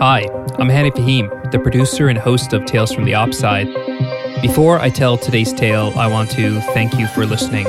Hi, 0.00 0.26
I'm 0.58 0.70
Hany 0.70 0.90
Fahim, 0.92 1.52
the 1.52 1.58
producer 1.58 2.08
and 2.08 2.16
host 2.16 2.54
of 2.54 2.64
Tales 2.64 2.90
from 2.90 3.04
the 3.04 3.12
Opside. 3.12 3.66
Before 4.40 4.78
I 4.78 4.88
tell 4.88 5.18
today's 5.18 5.52
tale, 5.52 5.92
I 5.94 6.06
want 6.06 6.30
to 6.30 6.58
thank 6.72 6.98
you 6.98 7.06
for 7.08 7.26
listening. 7.26 7.66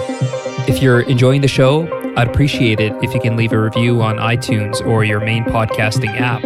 If 0.65 0.81
you're 0.81 1.01
enjoying 1.01 1.41
the 1.41 1.49
show, 1.49 1.89
I'd 2.15 2.29
appreciate 2.29 2.79
it 2.79 2.93
if 3.03 3.13
you 3.13 3.19
can 3.19 3.35
leave 3.35 3.51
a 3.51 3.61
review 3.61 4.01
on 4.01 4.15
iTunes 4.15 4.79
or 4.87 5.03
your 5.03 5.19
main 5.19 5.43
podcasting 5.43 6.21
app. 6.21 6.39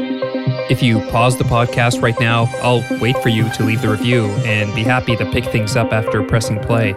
If 0.71 0.81
you 0.81 1.01
pause 1.11 1.37
the 1.37 1.43
podcast 1.43 2.01
right 2.01 2.19
now, 2.19 2.49
I'll 2.63 2.83
wait 2.99 3.17
for 3.19 3.29
you 3.29 3.47
to 3.53 3.63
leave 3.63 3.83
the 3.83 3.89
review 3.89 4.25
and 4.43 4.73
be 4.73 4.81
happy 4.81 5.15
to 5.17 5.31
pick 5.31 5.45
things 5.45 5.75
up 5.75 5.93
after 5.93 6.23
pressing 6.23 6.59
play. 6.61 6.93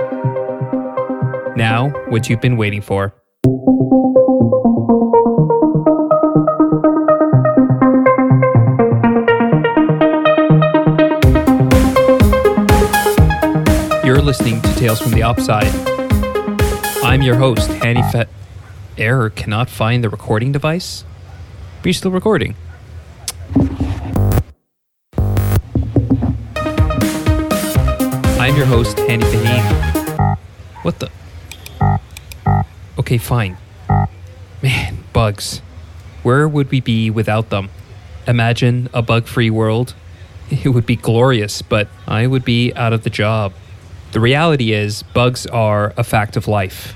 Now, 1.57 1.91
what 2.09 2.30
you've 2.30 2.41
been 2.41 2.57
waiting 2.57 2.80
for. 2.80 3.14
Listening 14.29 14.61
to 14.61 14.75
Tales 14.75 15.00
from 15.00 15.13
the 15.13 15.23
Upside. 15.23 15.75
I'm 17.03 17.23
your 17.23 17.36
host, 17.36 17.71
Hany 17.71 18.03
Fet. 18.13 18.29
Error 18.99 19.31
cannot 19.31 19.71
find 19.71 20.05
the 20.05 20.11
recording 20.11 20.53
device? 20.53 21.03
Are 21.82 21.89
you 21.89 21.95
still 21.95 22.11
recording? 22.11 22.55
I'm 28.36 28.55
your 28.55 28.67
host, 28.67 28.99
Hany 28.99 29.25
Fahim. 29.25 30.36
What 30.83 30.99
the? 30.99 31.11
Okay, 32.98 33.17
fine. 33.17 33.56
Man, 34.62 34.98
bugs. 35.14 35.62
Where 36.22 36.47
would 36.47 36.70
we 36.70 36.83
be 36.83 37.08
without 37.08 37.48
them? 37.48 37.70
Imagine 38.27 38.91
a 38.92 39.00
bug 39.00 39.27
free 39.27 39.48
world. 39.48 39.95
It 40.50 40.69
would 40.69 40.84
be 40.84 40.97
glorious, 40.97 41.62
but 41.62 41.89
I 42.06 42.27
would 42.27 42.45
be 42.45 42.74
out 42.74 42.92
of 42.92 43.05
the 43.05 43.11
job. 43.11 43.55
The 44.12 44.20
reality 44.20 44.73
is, 44.73 45.03
bugs 45.03 45.47
are 45.47 45.92
a 45.98 46.05
fact 46.05 46.37
of 46.37 46.48
life. 46.48 46.95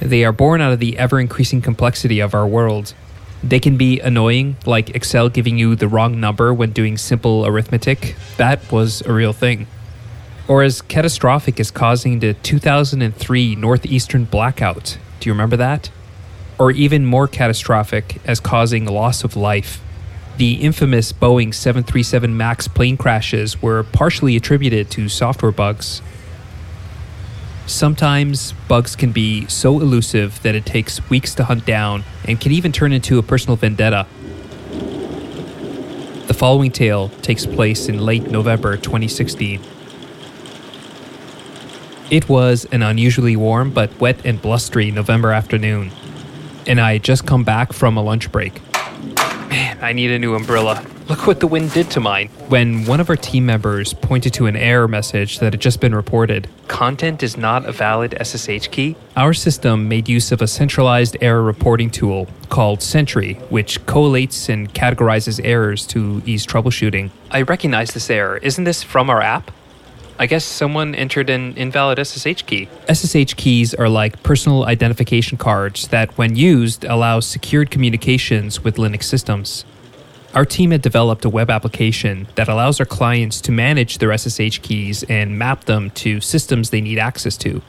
They 0.00 0.24
are 0.24 0.32
born 0.32 0.60
out 0.60 0.72
of 0.72 0.78
the 0.78 0.96
ever 0.96 1.20
increasing 1.20 1.60
complexity 1.60 2.20
of 2.20 2.34
our 2.34 2.46
world. 2.46 2.94
They 3.42 3.60
can 3.60 3.76
be 3.76 4.00
annoying, 4.00 4.56
like 4.64 4.90
Excel 4.90 5.28
giving 5.28 5.58
you 5.58 5.76
the 5.76 5.88
wrong 5.88 6.18
number 6.18 6.54
when 6.54 6.72
doing 6.72 6.96
simple 6.96 7.46
arithmetic. 7.46 8.16
That 8.38 8.72
was 8.72 9.02
a 9.02 9.12
real 9.12 9.34
thing. 9.34 9.66
Or 10.48 10.62
as 10.62 10.80
catastrophic 10.80 11.60
as 11.60 11.70
causing 11.70 12.20
the 12.20 12.32
2003 12.32 13.54
Northeastern 13.56 14.24
blackout. 14.24 14.96
Do 15.20 15.28
you 15.28 15.34
remember 15.34 15.56
that? 15.58 15.90
Or 16.58 16.70
even 16.70 17.04
more 17.04 17.28
catastrophic 17.28 18.20
as 18.24 18.40
causing 18.40 18.86
loss 18.86 19.22
of 19.22 19.36
life. 19.36 19.82
The 20.38 20.54
infamous 20.54 21.12
Boeing 21.12 21.52
737 21.52 22.34
MAX 22.36 22.68
plane 22.68 22.96
crashes 22.96 23.60
were 23.60 23.82
partially 23.82 24.36
attributed 24.36 24.90
to 24.92 25.08
software 25.08 25.52
bugs. 25.52 26.00
Sometimes 27.68 28.54
bugs 28.66 28.96
can 28.96 29.12
be 29.12 29.46
so 29.46 29.78
elusive 29.78 30.40
that 30.42 30.54
it 30.54 30.64
takes 30.64 31.06
weeks 31.10 31.34
to 31.34 31.44
hunt 31.44 31.66
down 31.66 32.02
and 32.24 32.40
can 32.40 32.50
even 32.50 32.72
turn 32.72 32.94
into 32.94 33.18
a 33.18 33.22
personal 33.22 33.56
vendetta. 33.56 34.06
The 36.28 36.34
following 36.34 36.72
tale 36.72 37.10
takes 37.20 37.44
place 37.44 37.90
in 37.90 37.98
late 37.98 38.30
November 38.30 38.78
2016. 38.78 39.60
It 42.10 42.26
was 42.26 42.64
an 42.72 42.82
unusually 42.82 43.36
warm 43.36 43.70
but 43.70 44.00
wet 44.00 44.24
and 44.24 44.40
blustery 44.40 44.90
November 44.90 45.30
afternoon, 45.30 45.92
and 46.66 46.80
I 46.80 46.94
had 46.94 47.04
just 47.04 47.26
come 47.26 47.44
back 47.44 47.74
from 47.74 47.98
a 47.98 48.02
lunch 48.02 48.32
break. 48.32 48.62
Man, 49.48 49.78
I 49.80 49.92
need 49.92 50.10
a 50.10 50.18
new 50.18 50.34
umbrella. 50.34 50.84
Look 51.08 51.26
what 51.26 51.40
the 51.40 51.46
wind 51.46 51.72
did 51.72 51.90
to 51.92 52.00
mine. 52.00 52.28
When 52.48 52.84
one 52.84 53.00
of 53.00 53.08
our 53.08 53.16
team 53.16 53.46
members 53.46 53.94
pointed 53.94 54.34
to 54.34 54.46
an 54.46 54.56
error 54.56 54.86
message 54.86 55.38
that 55.38 55.54
had 55.54 55.60
just 55.60 55.80
been 55.80 55.94
reported, 55.94 56.48
content 56.68 57.22
is 57.22 57.36
not 57.38 57.64
a 57.64 57.72
valid 57.72 58.14
SSH 58.22 58.68
key, 58.68 58.94
our 59.16 59.32
system 59.32 59.88
made 59.88 60.06
use 60.08 60.32
of 60.32 60.42
a 60.42 60.46
centralized 60.46 61.16
error 61.22 61.42
reporting 61.42 61.88
tool 61.88 62.28
called 62.50 62.82
Sentry, 62.82 63.34
which 63.48 63.84
collates 63.86 64.50
and 64.50 64.72
categorizes 64.74 65.40
errors 65.42 65.86
to 65.86 66.22
ease 66.26 66.46
troubleshooting. 66.46 67.10
I 67.30 67.42
recognize 67.42 67.92
this 67.92 68.10
error. 68.10 68.36
Isn't 68.38 68.64
this 68.64 68.82
from 68.82 69.08
our 69.08 69.22
app? 69.22 69.50
I 70.20 70.26
guess 70.26 70.44
someone 70.44 70.96
entered 70.96 71.30
an 71.30 71.54
invalid 71.56 72.04
SSH 72.04 72.42
key. 72.46 72.68
SSH 72.92 73.34
keys 73.36 73.72
are 73.72 73.88
like 73.88 74.20
personal 74.24 74.64
identification 74.64 75.38
cards 75.38 75.88
that, 75.88 76.18
when 76.18 76.34
used, 76.34 76.84
allow 76.84 77.20
secured 77.20 77.70
communications 77.70 78.64
with 78.64 78.78
Linux 78.78 79.04
systems. 79.04 79.64
Our 80.34 80.44
team 80.44 80.72
had 80.72 80.82
developed 80.82 81.24
a 81.24 81.30
web 81.30 81.50
application 81.50 82.26
that 82.34 82.48
allows 82.48 82.80
our 82.80 82.86
clients 82.86 83.40
to 83.42 83.52
manage 83.52 83.98
their 83.98 84.16
SSH 84.16 84.58
keys 84.62 85.04
and 85.04 85.38
map 85.38 85.64
them 85.64 85.90
to 85.90 86.20
systems 86.20 86.70
they 86.70 86.80
need 86.80 86.98
access 86.98 87.36
to. 87.38 87.62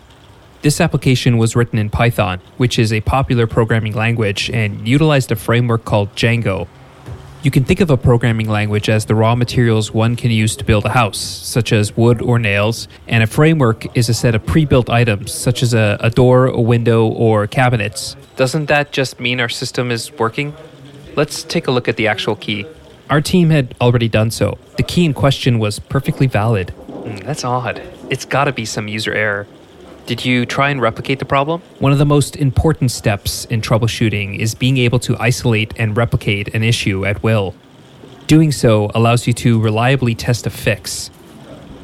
This 0.64 0.82
application 0.82 1.38
was 1.38 1.56
written 1.56 1.78
in 1.78 1.92
Python, 1.92 2.42
which 2.58 2.80
is 2.80 2.92
a 2.92 3.02
popular 3.02 3.46
programming 3.46 3.94
language, 3.94 4.50
and 4.50 4.88
utilized 4.88 5.32
a 5.32 5.36
framework 5.36 5.86
called 5.86 6.14
Django. 6.16 6.68
You 7.42 7.52
can 7.52 7.64
think 7.64 7.80
of 7.80 7.90
a 7.90 7.96
programming 7.96 8.50
language 8.50 8.90
as 8.90 9.06
the 9.06 9.16
raw 9.16 9.34
materials 9.34 9.94
one 9.94 10.18
can 10.18 10.30
use 10.30 10.58
to 10.58 10.66
build 10.66 10.86
a 10.86 10.90
house, 10.90 11.18
such 11.18 11.72
as 11.72 11.96
wood 11.96 12.22
or 12.22 12.38
nails, 12.38 12.90
and 13.08 13.24
a 13.24 13.28
framework 13.28 13.98
is 13.98 14.10
a 14.10 14.14
set 14.14 14.36
of 14.36 14.46
pre 14.46 14.66
built 14.66 14.90
items, 14.90 15.34
such 15.34 15.64
as 15.64 15.74
a, 15.74 15.98
a 16.02 16.10
door, 16.10 16.48
a 16.48 16.60
window, 16.60 17.08
or 17.08 17.48
cabinets. 17.48 18.18
Doesn't 18.36 18.66
that 18.66 18.92
just 18.92 19.22
mean 19.22 19.40
our 19.40 19.48
system 19.48 19.90
is 19.90 20.12
working? 20.20 20.54
Let's 21.16 21.44
take 21.44 21.68
a 21.68 21.72
look 21.72 21.88
at 21.88 21.96
the 21.96 22.08
actual 22.08 22.36
key. 22.36 22.66
Our 23.10 23.22
team 23.22 23.52
had 23.52 23.74
already 23.80 24.10
done 24.10 24.32
so. 24.32 24.58
The 24.76 24.84
key 24.84 25.06
in 25.06 25.14
question 25.14 25.60
was 25.60 25.80
perfectly 25.80 26.28
valid. 26.28 26.74
Mm, 26.90 27.24
that's 27.24 27.46
odd. 27.46 27.82
It's 28.10 28.26
gotta 28.26 28.52
be 28.52 28.66
some 28.66 28.90
user 28.90 29.14
error. 29.14 29.48
Did 30.10 30.26
you 30.26 30.48
try 30.48 30.72
and 30.72 30.82
replicate 30.82 31.20
the 31.20 31.26
problem? 31.26 31.62
One 31.78 31.92
of 31.92 32.00
the 32.00 32.06
most 32.06 32.36
important 32.36 32.90
steps 32.90 33.46
in 33.46 33.62
troubleshooting 33.62 34.40
is 34.40 34.56
being 34.56 34.78
able 34.78 34.98
to 35.02 35.16
isolate 35.20 35.72
and 35.78 35.96
replicate 35.96 36.48
an 36.56 36.64
issue 36.64 37.06
at 37.06 37.22
will. 37.22 37.54
Doing 38.26 38.52
so 38.52 38.90
allows 38.96 39.28
you 39.28 39.34
to 39.34 39.62
reliably 39.62 40.16
test 40.16 40.48
a 40.48 40.50
fix. 40.50 41.12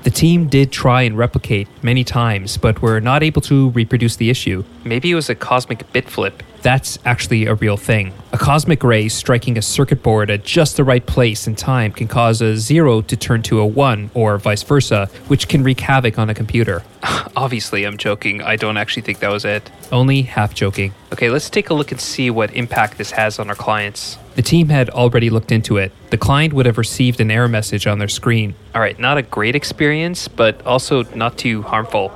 The 0.06 0.12
team 0.12 0.50
did 0.50 0.72
try 0.72 1.02
and 1.02 1.18
replicate 1.18 1.68
many 1.82 2.04
times, 2.04 2.58
but 2.58 2.80
were 2.80 3.02
not 3.02 3.24
able 3.24 3.42
to 3.42 3.72
reproduce 3.72 4.18
the 4.18 4.30
issue. 4.30 4.64
Maybe 4.84 5.10
it 5.10 5.16
was 5.16 5.32
a 5.32 5.36
cosmic 5.36 5.92
bit 5.94 6.08
flip. 6.08 6.44
That's 6.62 7.00
actually 7.06 7.48
a 7.48 7.56
real 7.56 7.76
thing. 7.76 8.14
A 8.32 8.38
cosmic 8.38 8.84
ray 8.84 9.10
striking 9.10 9.58
a 9.58 9.64
circuit 9.64 10.04
board 10.04 10.30
at 10.30 10.44
just 10.44 10.78
the 10.78 10.84
right 10.84 11.04
place 11.04 11.48
and 11.48 11.58
time 11.58 11.92
can 11.92 12.08
cause 12.08 12.40
a 12.40 12.56
0 12.56 13.02
to 13.02 13.18
turn 13.18 13.42
to 13.44 13.60
a 13.60 13.66
1, 13.66 14.12
or 14.14 14.38
vice 14.38 14.62
versa, 14.62 15.10
which 15.28 15.48
can 15.48 15.64
wreak 15.64 15.80
havoc 15.80 16.20
on 16.20 16.30
a 16.30 16.36
computer. 16.36 16.84
Obviously, 17.36 17.84
I'm 17.84 17.98
joking. 17.98 18.44
I 18.44 18.58
don't 18.58 18.78
actually 18.78 19.02
think 19.02 19.22
that 19.22 19.32
was 19.32 19.44
it. 19.44 19.72
Only 19.92 20.22
half 20.22 20.54
joking. 20.54 20.94
Okay, 21.14 21.32
let's 21.32 21.50
take 21.50 21.72
a 21.72 21.74
look 21.74 21.92
and 21.92 22.00
see 22.00 22.30
what 22.30 22.54
impact 22.54 23.00
this 23.00 23.10
has 23.10 23.40
on 23.40 23.50
our 23.50 23.56
clients. 23.56 24.20
The 24.36 24.42
team 24.42 24.68
had 24.68 24.90
already 24.90 25.30
looked 25.30 25.52
into 25.52 25.78
it. 25.78 25.94
The 26.10 26.18
client 26.18 26.54
would 26.54 26.66
have 26.66 26.78
received 26.78 27.22
an 27.22 27.32
error 27.32 27.48
message 27.48 27.88
on 27.88 28.00
their 28.00 28.10
screen. 28.10 28.54
All 28.74 28.82
right, 28.82 29.00
not 29.00 29.18
a 29.18 29.22
great 29.22 29.56
experience, 29.56 30.28
but 30.28 30.66
also 30.66 31.04
not 31.16 31.38
too 31.38 31.62
harmful. 31.62 32.12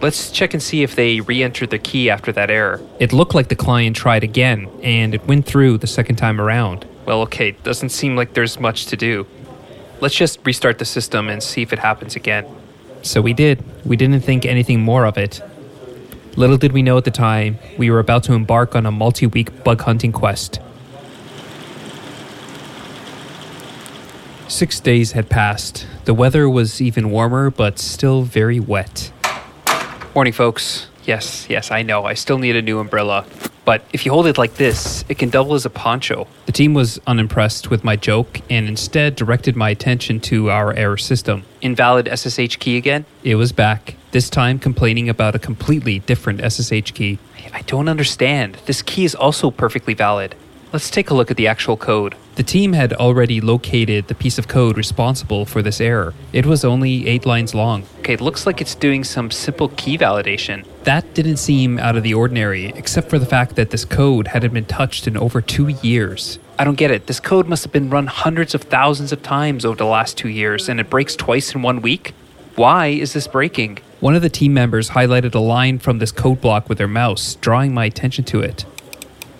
Let's 0.00 0.32
check 0.32 0.52
and 0.52 0.62
see 0.62 0.82
if 0.82 0.96
they 0.96 1.20
re 1.20 1.44
entered 1.44 1.70
the 1.70 1.78
key 1.78 2.10
after 2.10 2.32
that 2.32 2.50
error. 2.50 2.80
It 2.98 3.12
looked 3.12 3.36
like 3.36 3.46
the 3.46 3.54
client 3.54 3.94
tried 3.94 4.24
again, 4.24 4.68
and 4.82 5.14
it 5.14 5.24
went 5.28 5.46
through 5.46 5.78
the 5.78 5.86
second 5.86 6.16
time 6.16 6.40
around. 6.40 6.84
Well, 7.06 7.22
okay, 7.22 7.52
doesn't 7.62 7.90
seem 7.90 8.16
like 8.16 8.34
there's 8.34 8.58
much 8.58 8.86
to 8.86 8.96
do. 8.96 9.26
Let's 10.00 10.16
just 10.16 10.40
restart 10.44 10.80
the 10.80 10.84
system 10.84 11.28
and 11.28 11.40
see 11.40 11.62
if 11.62 11.72
it 11.72 11.78
happens 11.78 12.16
again. 12.16 12.44
So 13.02 13.22
we 13.22 13.32
did. 13.32 13.62
We 13.86 13.96
didn't 13.96 14.22
think 14.22 14.44
anything 14.44 14.80
more 14.80 15.04
of 15.04 15.16
it. 15.16 15.40
Little 16.36 16.56
did 16.56 16.72
we 16.72 16.82
know 16.82 16.96
at 16.96 17.04
the 17.04 17.12
time, 17.12 17.58
we 17.78 17.88
were 17.88 18.00
about 18.00 18.24
to 18.24 18.32
embark 18.32 18.74
on 18.74 18.86
a 18.86 18.90
multi 18.90 19.26
week 19.26 19.62
bug 19.62 19.82
hunting 19.82 20.10
quest. 20.10 20.58
Six 24.52 24.80
days 24.80 25.12
had 25.12 25.30
passed. 25.30 25.86
The 26.04 26.12
weather 26.12 26.46
was 26.46 26.82
even 26.82 27.10
warmer, 27.10 27.48
but 27.48 27.78
still 27.78 28.20
very 28.20 28.60
wet. 28.60 29.10
Morning, 30.14 30.34
folks. 30.34 30.88
Yes, 31.04 31.46
yes, 31.48 31.70
I 31.70 31.80
know. 31.82 32.04
I 32.04 32.12
still 32.12 32.36
need 32.36 32.54
a 32.54 32.60
new 32.60 32.78
umbrella. 32.78 33.24
But 33.64 33.82
if 33.94 34.04
you 34.04 34.12
hold 34.12 34.26
it 34.26 34.36
like 34.36 34.56
this, 34.56 35.06
it 35.08 35.16
can 35.16 35.30
double 35.30 35.54
as 35.54 35.64
a 35.64 35.70
poncho. 35.70 36.28
The 36.44 36.52
team 36.52 36.74
was 36.74 37.00
unimpressed 37.06 37.70
with 37.70 37.82
my 37.82 37.96
joke 37.96 38.42
and 38.50 38.68
instead 38.68 39.16
directed 39.16 39.56
my 39.56 39.70
attention 39.70 40.20
to 40.20 40.50
our 40.50 40.74
error 40.74 40.98
system. 40.98 41.44
Invalid 41.62 42.06
SSH 42.14 42.56
key 42.56 42.76
again? 42.76 43.06
It 43.24 43.36
was 43.36 43.52
back, 43.52 43.94
this 44.10 44.28
time 44.28 44.58
complaining 44.58 45.08
about 45.08 45.34
a 45.34 45.38
completely 45.38 46.00
different 46.00 46.42
SSH 46.42 46.92
key. 46.92 47.18
I 47.54 47.62
don't 47.62 47.88
understand. 47.88 48.58
This 48.66 48.82
key 48.82 49.06
is 49.06 49.14
also 49.14 49.50
perfectly 49.50 49.94
valid. 49.94 50.34
Let's 50.72 50.88
take 50.88 51.10
a 51.10 51.14
look 51.14 51.30
at 51.30 51.36
the 51.36 51.48
actual 51.48 51.76
code. 51.76 52.14
The 52.36 52.42
team 52.42 52.72
had 52.72 52.94
already 52.94 53.42
located 53.42 54.08
the 54.08 54.14
piece 54.14 54.38
of 54.38 54.48
code 54.48 54.78
responsible 54.78 55.44
for 55.44 55.60
this 55.60 55.82
error. 55.82 56.14
It 56.32 56.46
was 56.46 56.64
only 56.64 57.06
eight 57.06 57.26
lines 57.26 57.54
long. 57.54 57.84
Okay, 57.98 58.14
it 58.14 58.22
looks 58.22 58.46
like 58.46 58.62
it's 58.62 58.74
doing 58.74 59.04
some 59.04 59.30
simple 59.30 59.68
key 59.76 59.98
validation. 59.98 60.64
That 60.84 61.12
didn't 61.12 61.36
seem 61.36 61.78
out 61.78 61.96
of 61.96 62.02
the 62.02 62.14
ordinary, 62.14 62.68
except 62.68 63.10
for 63.10 63.18
the 63.18 63.26
fact 63.26 63.54
that 63.56 63.68
this 63.68 63.84
code 63.84 64.28
hadn't 64.28 64.54
been 64.54 64.64
touched 64.64 65.06
in 65.06 65.14
over 65.14 65.42
two 65.42 65.68
years. 65.68 66.38
I 66.58 66.64
don't 66.64 66.78
get 66.78 66.90
it. 66.90 67.06
This 67.06 67.20
code 67.20 67.48
must 67.48 67.64
have 67.64 67.72
been 67.72 67.90
run 67.90 68.06
hundreds 68.06 68.54
of 68.54 68.62
thousands 68.62 69.12
of 69.12 69.22
times 69.22 69.66
over 69.66 69.76
the 69.76 69.84
last 69.84 70.16
two 70.16 70.30
years, 70.30 70.70
and 70.70 70.80
it 70.80 70.88
breaks 70.88 71.14
twice 71.14 71.54
in 71.54 71.60
one 71.60 71.82
week? 71.82 72.14
Why 72.56 72.86
is 72.86 73.12
this 73.12 73.26
breaking? 73.26 73.80
One 74.00 74.14
of 74.14 74.22
the 74.22 74.30
team 74.30 74.54
members 74.54 74.90
highlighted 74.90 75.34
a 75.34 75.38
line 75.38 75.78
from 75.78 75.98
this 75.98 76.12
code 76.12 76.40
block 76.40 76.70
with 76.70 76.78
their 76.78 76.88
mouse, 76.88 77.34
drawing 77.36 77.74
my 77.74 77.84
attention 77.84 78.24
to 78.24 78.40
it. 78.40 78.64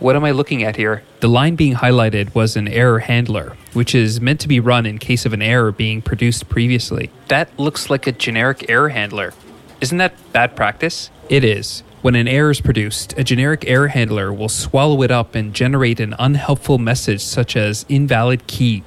What 0.03 0.17
am 0.17 0.25
I 0.25 0.33
looking 0.33 0.65
at 0.65 0.75
here? 0.75 1.05
The 1.21 1.29
line 1.29 1.55
being 1.55 1.77
highlighted 1.77 2.35
was 2.35 2.57
an 2.57 2.67
error 2.67 2.99
handler, 2.99 3.57
which 3.73 3.95
is 3.95 4.21
meant 4.21 4.41
to 4.41 4.49
be 4.49 4.59
run 4.59 4.85
in 4.85 4.99
case 4.99 5.25
of 5.25 5.33
an 5.33 5.41
error 5.41 5.71
being 5.71 6.03
produced 6.03 6.49
previously. 6.49 7.11
That 7.29 7.57
looks 7.57 7.89
like 7.89 8.09
a 8.09 8.11
generic 8.11 8.69
error 8.69 8.89
handler. 8.89 9.33
Isn't 9.81 9.99
that 9.99 10.15
bad 10.33 10.57
practice? 10.57 11.11
It 11.29 11.45
is. 11.45 11.85
When 12.01 12.17
an 12.17 12.27
error 12.27 12.51
is 12.51 12.61
produced, 12.61 13.17
a 13.17 13.23
generic 13.23 13.65
error 13.69 13.87
handler 13.87 14.33
will 14.33 14.49
swallow 14.49 15.03
it 15.03 15.13
up 15.13 15.37
and 15.37 15.55
generate 15.55 16.01
an 16.01 16.17
unhelpful 16.19 16.79
message 16.79 17.23
such 17.23 17.57
as 17.57 17.87
invalid 17.89 18.49
key. 18.49 18.83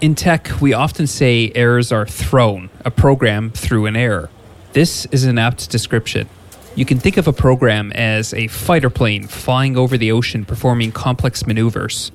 In 0.00 0.14
tech, 0.14 0.60
we 0.60 0.72
often 0.72 1.08
say 1.08 1.50
errors 1.56 1.90
are 1.90 2.06
thrown, 2.06 2.70
a 2.84 2.92
program 2.92 3.50
threw 3.50 3.86
an 3.86 3.96
error. 3.96 4.30
This 4.72 5.04
is 5.06 5.24
an 5.24 5.36
apt 5.36 5.68
description. 5.68 6.28
You 6.80 6.86
can 6.86 6.98
think 6.98 7.18
of 7.18 7.28
a 7.28 7.32
program 7.34 7.92
as 7.92 8.32
a 8.32 8.46
fighter 8.46 8.88
plane 8.88 9.26
flying 9.26 9.76
over 9.76 9.98
the 9.98 10.12
ocean 10.12 10.46
performing 10.46 10.92
complex 10.92 11.46
maneuvers. 11.46 12.10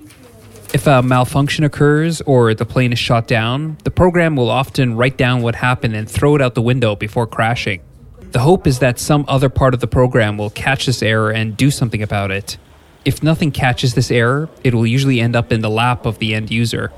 If 0.73 0.87
a 0.87 1.03
malfunction 1.03 1.63
occurs 1.63 2.19
or 2.21 2.55
the 2.55 2.65
plane 2.65 2.91
is 2.91 2.97
shot 2.97 3.27
down, 3.27 3.77
the 3.83 3.91
program 3.91 4.35
will 4.35 4.49
often 4.49 4.95
write 4.95 5.17
down 5.17 5.43
what 5.43 5.53
happened 5.53 5.95
and 5.95 6.09
throw 6.09 6.35
it 6.35 6.41
out 6.41 6.55
the 6.55 6.63
window 6.63 6.95
before 6.95 7.27
crashing. 7.27 7.83
The 8.31 8.39
hope 8.39 8.65
is 8.65 8.79
that 8.79 8.97
some 8.97 9.23
other 9.27 9.49
part 9.49 9.75
of 9.75 9.81
the 9.81 9.87
program 9.87 10.35
will 10.35 10.49
catch 10.49 10.87
this 10.87 11.03
error 11.03 11.29
and 11.29 11.55
do 11.55 11.69
something 11.69 12.01
about 12.01 12.31
it. 12.31 12.57
If 13.05 13.21
nothing 13.21 13.51
catches 13.51 13.93
this 13.93 14.09
error, 14.09 14.49
it 14.63 14.73
will 14.73 14.87
usually 14.87 15.19
end 15.19 15.35
up 15.35 15.51
in 15.51 15.61
the 15.61 15.69
lap 15.69 16.07
of 16.07 16.17
the 16.17 16.33
end 16.33 16.49
user. 16.49 16.91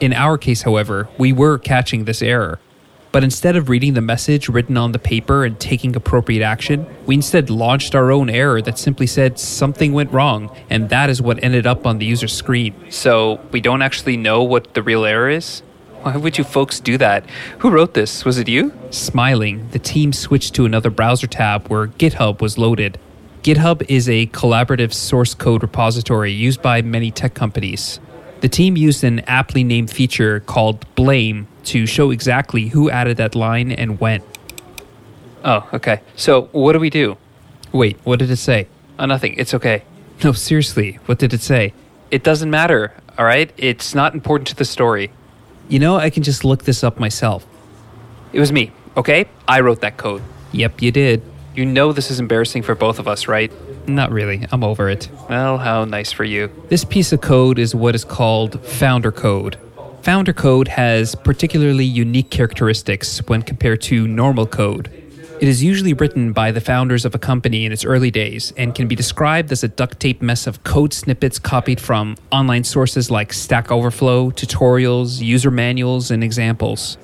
In 0.00 0.12
our 0.12 0.36
case, 0.36 0.62
however, 0.62 1.08
we 1.16 1.32
were 1.32 1.58
catching 1.58 2.06
this 2.06 2.22
error. 2.22 2.58
But 3.12 3.22
instead 3.22 3.56
of 3.56 3.68
reading 3.68 3.92
the 3.92 4.00
message 4.00 4.48
written 4.48 4.78
on 4.78 4.92
the 4.92 4.98
paper 4.98 5.44
and 5.44 5.60
taking 5.60 5.94
appropriate 5.94 6.42
action, 6.42 6.86
we 7.04 7.14
instead 7.14 7.50
launched 7.50 7.94
our 7.94 8.10
own 8.10 8.30
error 8.30 8.62
that 8.62 8.78
simply 8.78 9.06
said 9.06 9.38
something 9.38 9.92
went 9.92 10.10
wrong, 10.12 10.50
and 10.70 10.88
that 10.88 11.10
is 11.10 11.20
what 11.20 11.44
ended 11.44 11.66
up 11.66 11.86
on 11.86 11.98
the 11.98 12.06
user's 12.06 12.32
screen. 12.32 12.74
So 12.88 13.38
we 13.50 13.60
don't 13.60 13.82
actually 13.82 14.16
know 14.16 14.42
what 14.42 14.72
the 14.72 14.82
real 14.82 15.04
error 15.04 15.28
is? 15.28 15.60
Why 16.00 16.16
would 16.16 16.38
you 16.38 16.42
folks 16.42 16.80
do 16.80 16.96
that? 16.98 17.28
Who 17.58 17.70
wrote 17.70 17.92
this? 17.92 18.24
Was 18.24 18.38
it 18.38 18.48
you? 18.48 18.72
Smiling, 18.90 19.68
the 19.72 19.78
team 19.78 20.14
switched 20.14 20.54
to 20.54 20.64
another 20.64 20.90
browser 20.90 21.26
tab 21.26 21.68
where 21.68 21.88
GitHub 21.88 22.40
was 22.40 22.56
loaded. 22.56 22.98
GitHub 23.42 23.84
is 23.88 24.08
a 24.08 24.26
collaborative 24.28 24.94
source 24.94 25.34
code 25.34 25.62
repository 25.62 26.32
used 26.32 26.62
by 26.62 26.80
many 26.80 27.10
tech 27.10 27.34
companies. 27.34 28.00
The 28.42 28.48
team 28.48 28.76
used 28.76 29.04
an 29.04 29.20
aptly 29.20 29.62
named 29.62 29.88
feature 29.88 30.40
called 30.40 30.84
Blame 30.96 31.46
to 31.66 31.86
show 31.86 32.10
exactly 32.10 32.66
who 32.66 32.90
added 32.90 33.16
that 33.18 33.36
line 33.36 33.70
and 33.70 34.00
when. 34.00 34.20
Oh, 35.44 35.68
okay. 35.72 36.00
So, 36.16 36.48
what 36.50 36.72
do 36.72 36.80
we 36.80 36.90
do? 36.90 37.16
Wait, 37.70 37.98
what 38.02 38.18
did 38.18 38.32
it 38.32 38.36
say? 38.36 38.66
Oh, 38.98 39.06
nothing. 39.06 39.34
It's 39.36 39.54
okay. 39.54 39.84
No, 40.24 40.32
seriously, 40.32 40.98
what 41.06 41.20
did 41.20 41.32
it 41.32 41.40
say? 41.40 41.72
It 42.10 42.24
doesn't 42.24 42.50
matter, 42.50 42.92
all 43.16 43.24
right? 43.24 43.52
It's 43.56 43.94
not 43.94 44.12
important 44.12 44.48
to 44.48 44.56
the 44.56 44.64
story. 44.64 45.12
You 45.68 45.78
know, 45.78 45.94
I 45.94 46.10
can 46.10 46.24
just 46.24 46.44
look 46.44 46.64
this 46.64 46.82
up 46.82 46.98
myself. 46.98 47.46
It 48.32 48.40
was 48.40 48.50
me, 48.50 48.72
okay? 48.96 49.26
I 49.46 49.60
wrote 49.60 49.82
that 49.82 49.96
code. 49.96 50.20
Yep, 50.50 50.82
you 50.82 50.90
did. 50.90 51.22
You 51.54 51.64
know 51.64 51.92
this 51.92 52.10
is 52.10 52.18
embarrassing 52.18 52.64
for 52.64 52.74
both 52.74 52.98
of 52.98 53.06
us, 53.06 53.28
right? 53.28 53.52
Not 53.86 54.10
really. 54.10 54.46
I'm 54.52 54.64
over 54.64 54.88
it. 54.88 55.08
Well, 55.28 55.58
how 55.58 55.84
nice 55.84 56.12
for 56.12 56.24
you. 56.24 56.50
This 56.68 56.84
piece 56.84 57.12
of 57.12 57.20
code 57.20 57.58
is 57.58 57.74
what 57.74 57.94
is 57.94 58.04
called 58.04 58.64
founder 58.64 59.12
code. 59.12 59.58
Founder 60.02 60.32
code 60.32 60.68
has 60.68 61.14
particularly 61.14 61.84
unique 61.84 62.30
characteristics 62.30 63.18
when 63.28 63.42
compared 63.42 63.80
to 63.82 64.08
normal 64.08 64.46
code. 64.46 64.90
It 65.40 65.48
is 65.48 65.62
usually 65.62 65.92
written 65.92 66.32
by 66.32 66.52
the 66.52 66.60
founders 66.60 67.04
of 67.04 67.16
a 67.16 67.18
company 67.18 67.64
in 67.64 67.72
its 67.72 67.84
early 67.84 68.12
days 68.12 68.52
and 68.56 68.74
can 68.76 68.86
be 68.86 68.94
described 68.94 69.50
as 69.50 69.64
a 69.64 69.68
duct 69.68 69.98
tape 69.98 70.22
mess 70.22 70.46
of 70.46 70.62
code 70.62 70.92
snippets 70.92 71.40
copied 71.40 71.80
from 71.80 72.16
online 72.30 72.62
sources 72.62 73.10
like 73.10 73.32
Stack 73.32 73.72
Overflow, 73.72 74.30
tutorials, 74.30 75.20
user 75.20 75.50
manuals, 75.50 76.12
and 76.12 76.22
examples. 76.22 76.96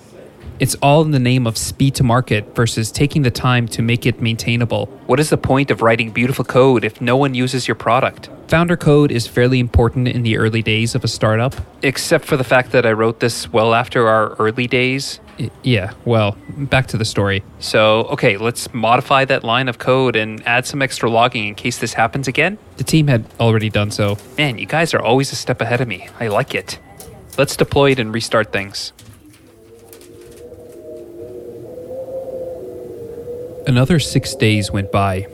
It's 0.60 0.75
all 0.82 1.02
in 1.02 1.12
the 1.12 1.20
name 1.20 1.46
of 1.46 1.56
speed 1.56 1.94
to 1.96 2.02
market 2.02 2.56
versus 2.56 2.90
taking 2.90 3.22
the 3.22 3.31
time 3.31 3.69
to 3.69 3.81
make 3.81 4.06
it 4.06 4.20
maintainable. 4.20 4.87
What 5.06 5.20
is 5.20 5.31
the 5.31 5.37
point 5.37 5.70
of 5.70 5.82
writing 5.82 6.10
beautiful 6.10 6.44
code 6.44 6.82
if 6.82 7.00
no 7.00 7.16
one 7.16 7.34
uses 7.34 7.69
your 7.69 7.76
product? 7.76 8.28
Founder 8.49 8.76
code 8.76 9.12
is 9.12 9.28
fairly 9.28 9.60
important 9.60 10.08
in 10.08 10.25
the 10.25 10.37
early 10.37 10.60
days 10.62 10.96
of 10.96 11.05
a 11.05 11.08
startup. 11.08 11.55
Except 11.82 12.25
for 12.25 12.37
the 12.37 12.43
fact 12.43 12.72
that 12.72 12.84
I 12.84 12.93
wrote 12.93 13.20
this 13.20 13.52
well 13.52 13.72
after 13.72 14.08
our 14.08 14.34
early 14.40 14.66
days. 14.66 15.20
Yeah, 15.62 15.93
well, 16.05 16.37
back 16.49 16.88
to 16.88 16.96
the 16.96 17.05
story. 17.05 17.44
So, 17.60 18.06
okay, 18.06 18.37
let's 18.37 18.75
modify 18.75 19.26
that 19.26 19.44
line 19.44 19.69
of 19.69 19.78
code 19.78 20.16
and 20.16 20.44
add 20.44 20.66
some 20.66 20.82
extra 20.82 21.08
logging 21.08 21.46
in 21.46 21.55
case 21.55 21.78
this 21.78 21.93
happens 21.93 22.26
again. 22.26 22.58
The 22.78 22.84
team 22.84 23.06
had 23.06 23.26
already 23.38 23.70
done 23.70 23.93
so. 23.93 24.19
Man, 24.37 24.58
you 24.58 24.66
guys 24.66 24.93
are 24.93 25.00
always 25.00 25.31
a 25.31 25.37
step 25.37 25.60
ahead 25.60 25.81
of 25.81 25.87
me. 25.87 26.08
I 26.19 26.26
like 26.26 26.52
it. 26.52 26.81
Let's 27.37 27.55
deploy 27.55 27.93
it 27.93 28.00
and 28.00 28.12
restart 28.12 28.52
things. 28.52 28.93
Another 33.69 33.99
six 33.99 34.35
days 34.35 34.70
went 34.70 34.91
by. 34.91 35.26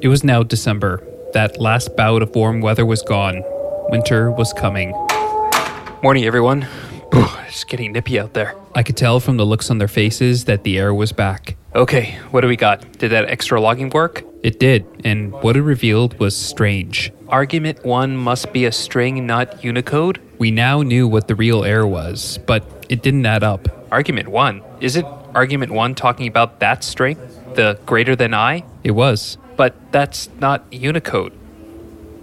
It 0.00 0.08
was 0.08 0.24
now 0.24 0.42
December. 0.42 1.06
That 1.34 1.60
last 1.60 1.94
bout 1.94 2.20
of 2.20 2.34
warm 2.34 2.60
weather 2.60 2.84
was 2.84 3.00
gone. 3.00 3.44
Winter 3.90 4.32
was 4.32 4.52
coming. 4.52 4.90
Morning, 6.02 6.24
everyone. 6.24 6.66
It's 7.46 7.62
getting 7.62 7.92
nippy 7.92 8.18
out 8.18 8.34
there. 8.34 8.56
I 8.74 8.82
could 8.82 8.96
tell 8.96 9.20
from 9.20 9.36
the 9.36 9.46
looks 9.46 9.70
on 9.70 9.78
their 9.78 9.86
faces 9.86 10.46
that 10.46 10.64
the 10.64 10.80
air 10.80 10.92
was 10.92 11.12
back. 11.12 11.56
Okay, 11.76 12.18
what 12.32 12.40
do 12.40 12.48
we 12.48 12.56
got? 12.56 12.98
Did 12.98 13.12
that 13.12 13.26
extra 13.26 13.60
logging 13.60 13.90
work? 13.90 14.24
It 14.42 14.58
did, 14.58 14.84
and 15.04 15.30
what 15.30 15.56
it 15.56 15.62
revealed 15.62 16.18
was 16.18 16.36
strange. 16.36 17.12
Argument 17.28 17.84
1 17.84 18.16
must 18.16 18.52
be 18.52 18.64
a 18.64 18.72
string, 18.72 19.28
not 19.28 19.62
Unicode? 19.62 20.20
We 20.38 20.50
now 20.50 20.82
knew 20.82 21.06
what 21.06 21.28
the 21.28 21.36
real 21.36 21.64
error 21.64 21.86
was, 21.86 22.40
but 22.46 22.84
it 22.88 23.04
didn't 23.04 23.26
add 23.26 23.44
up. 23.44 23.68
Argument 23.92 24.26
1? 24.26 24.60
Is 24.80 24.96
it 24.96 25.06
argument 25.36 25.70
1 25.70 25.94
talking 25.94 26.26
about 26.26 26.58
that 26.58 26.82
string? 26.82 27.16
The 27.56 27.78
greater 27.86 28.14
than 28.14 28.34
I? 28.34 28.64
It 28.84 28.90
was. 28.90 29.38
But 29.56 29.74
that's 29.90 30.28
not 30.40 30.70
Unicode. 30.70 31.32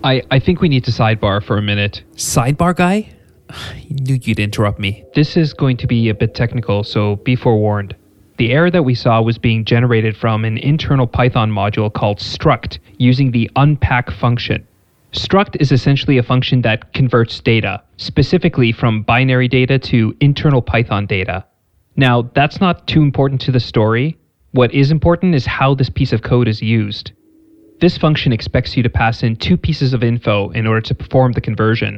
I, 0.04 0.22
I 0.30 0.38
think 0.38 0.62
we 0.62 0.70
need 0.70 0.84
to 0.84 0.92
sidebar 0.92 1.44
for 1.44 1.58
a 1.58 1.62
minute. 1.62 2.04
Sidebar 2.16 2.76
guy? 2.76 3.12
I 3.50 3.86
knew 3.90 4.20
you'd 4.22 4.40
interrupt 4.40 4.78
me. 4.78 5.04
This 5.16 5.36
is 5.36 5.54
going 5.54 5.78
to 5.78 5.88
be 5.88 6.10
a 6.10 6.14
bit 6.14 6.36
technical, 6.36 6.84
so 6.84 7.16
be 7.18 7.36
forewarned. 7.36 7.96
The 8.38 8.52
error 8.52 8.70
that 8.70 8.84
we 8.84 8.94
saw 8.94 9.22
was 9.22 9.40
being 9.40 9.66
generated 9.66 10.16
from 10.16 10.46
an 10.46 10.60
internal 10.60 11.08
Python 11.08 11.52
module 11.52 11.92
called 11.92 12.20
struct 12.20 12.78
using 12.98 13.32
the 13.32 13.50
unpack 13.56 14.12
function. 14.12 14.68
Struct 15.14 15.56
is 15.60 15.72
essentially 15.72 16.18
a 16.18 16.24
function 16.24 16.62
that 16.62 16.94
converts 16.94 17.40
data, 17.40 17.82
specifically 17.98 18.72
from 18.72 19.02
binary 19.02 19.48
data 19.48 19.80
to 19.80 20.16
internal 20.20 20.62
Python 20.62 21.06
data. 21.08 21.44
Now, 21.96 22.24
that's 22.34 22.60
not 22.60 22.88
too 22.88 23.02
important 23.02 23.42
to 23.42 23.52
the 23.52 23.60
story. 23.60 24.18
What 24.54 24.72
is 24.72 24.92
important 24.92 25.34
is 25.34 25.48
how 25.48 25.74
this 25.74 25.90
piece 25.90 26.14
of 26.14 26.22
code 26.22 26.48
is 26.48 26.62
used. 26.62 27.12
This 27.82 27.98
function 27.98 28.32
expects 28.32 28.78
you 28.78 28.84
to 28.84 28.90
pass 28.90 29.24
in 29.24 29.36
two 29.36 29.58
pieces 29.58 29.94
of 29.96 30.04
info 30.04 30.52
in 30.52 30.68
order 30.68 30.82
to 30.82 30.94
perform 30.94 31.32
the 31.32 31.42
conversion. 31.42 31.98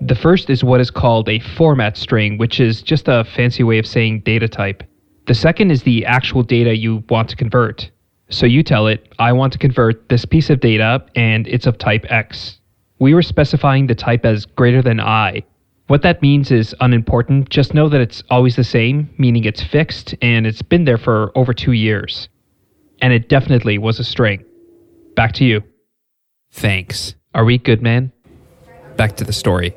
The 0.00 0.14
first 0.14 0.48
is 0.48 0.64
what 0.64 0.80
is 0.80 0.90
called 0.90 1.28
a 1.28 1.40
format 1.40 1.98
string, 1.98 2.38
which 2.38 2.58
is 2.58 2.80
just 2.80 3.06
a 3.06 3.24
fancy 3.24 3.62
way 3.64 3.78
of 3.78 3.86
saying 3.86 4.20
data 4.20 4.48
type. 4.48 4.82
The 5.26 5.34
second 5.34 5.72
is 5.72 5.82
the 5.82 6.06
actual 6.06 6.42
data 6.42 6.74
you 6.74 7.04
want 7.10 7.28
to 7.28 7.36
convert. 7.36 7.90
So 8.30 8.46
you 8.46 8.62
tell 8.62 8.86
it, 8.86 9.12
I 9.18 9.34
want 9.34 9.52
to 9.52 9.58
convert 9.58 10.08
this 10.08 10.24
piece 10.24 10.48
of 10.48 10.60
data 10.60 11.04
and 11.16 11.46
it's 11.48 11.66
of 11.66 11.76
type 11.76 12.06
X. 12.08 12.60
We 12.98 13.12
were 13.12 13.20
specifying 13.20 13.88
the 13.88 13.94
type 13.94 14.24
as 14.24 14.46
greater 14.46 14.80
than 14.80 15.00
I. 15.00 15.42
What 15.90 16.02
that 16.02 16.22
means 16.22 16.52
is 16.52 16.72
unimportant, 16.78 17.50
just 17.50 17.74
know 17.74 17.88
that 17.88 18.00
it's 18.00 18.22
always 18.30 18.54
the 18.54 18.62
same, 18.62 19.12
meaning 19.18 19.44
it's 19.44 19.60
fixed 19.60 20.14
and 20.22 20.46
it's 20.46 20.62
been 20.62 20.84
there 20.84 20.96
for 20.96 21.36
over 21.36 21.52
two 21.52 21.72
years. 21.72 22.28
And 23.02 23.12
it 23.12 23.28
definitely 23.28 23.76
was 23.76 23.98
a 23.98 24.04
string. 24.04 24.44
Back 25.16 25.32
to 25.32 25.44
you. 25.44 25.64
Thanks. 26.52 27.16
Are 27.34 27.44
we 27.44 27.58
good, 27.58 27.82
man? 27.82 28.12
Back 28.96 29.16
to 29.16 29.24
the 29.24 29.32
story. 29.32 29.74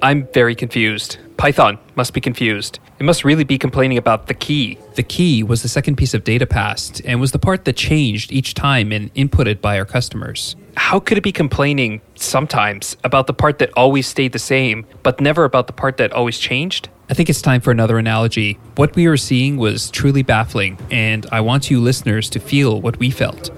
I'm 0.00 0.28
very 0.32 0.54
confused. 0.54 1.18
Python 1.38 1.76
must 1.96 2.14
be 2.14 2.20
confused. 2.20 2.78
It 3.00 3.02
must 3.02 3.24
really 3.24 3.42
be 3.42 3.58
complaining 3.58 3.98
about 3.98 4.28
the 4.28 4.34
key. 4.34 4.78
The 4.94 5.02
key 5.02 5.42
was 5.42 5.62
the 5.62 5.68
second 5.68 5.96
piece 5.96 6.14
of 6.14 6.22
data 6.22 6.46
passed 6.46 7.02
and 7.04 7.20
was 7.20 7.32
the 7.32 7.38
part 7.40 7.64
that 7.64 7.74
changed 7.74 8.30
each 8.30 8.54
time 8.54 8.92
and 8.92 9.12
inputted 9.14 9.60
by 9.60 9.76
our 9.76 9.84
customers. 9.84 10.54
How 10.78 11.00
could 11.00 11.18
it 11.18 11.22
be 11.22 11.32
complaining 11.32 12.00
sometimes 12.14 12.96
about 13.02 13.26
the 13.26 13.34
part 13.34 13.58
that 13.58 13.70
always 13.76 14.06
stayed 14.06 14.30
the 14.30 14.38
same, 14.38 14.86
but 15.02 15.20
never 15.20 15.44
about 15.44 15.66
the 15.66 15.72
part 15.72 15.96
that 15.96 16.12
always 16.12 16.38
changed? 16.38 16.88
I 17.10 17.14
think 17.14 17.28
it's 17.28 17.42
time 17.42 17.60
for 17.60 17.72
another 17.72 17.98
analogy. 17.98 18.58
What 18.76 18.94
we 18.94 19.08
were 19.08 19.16
seeing 19.16 19.56
was 19.56 19.90
truly 19.90 20.22
baffling, 20.22 20.78
and 20.90 21.26
I 21.32 21.40
want 21.40 21.68
you 21.68 21.80
listeners 21.80 22.30
to 22.30 22.38
feel 22.38 22.80
what 22.80 22.96
we 23.00 23.10
felt. 23.10 23.50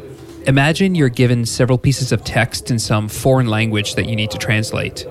Imagine 0.47 0.95
you're 0.95 1.11
given 1.11 1.45
several 1.45 1.77
pieces 1.77 2.11
of 2.11 2.25
text 2.25 2.71
in 2.71 2.79
some 2.79 3.07
foreign 3.07 3.49
language 3.49 3.97
that 3.97 4.07
you 4.07 4.17
need 4.17 4.31
to 4.31 4.39
translate. 4.39 5.07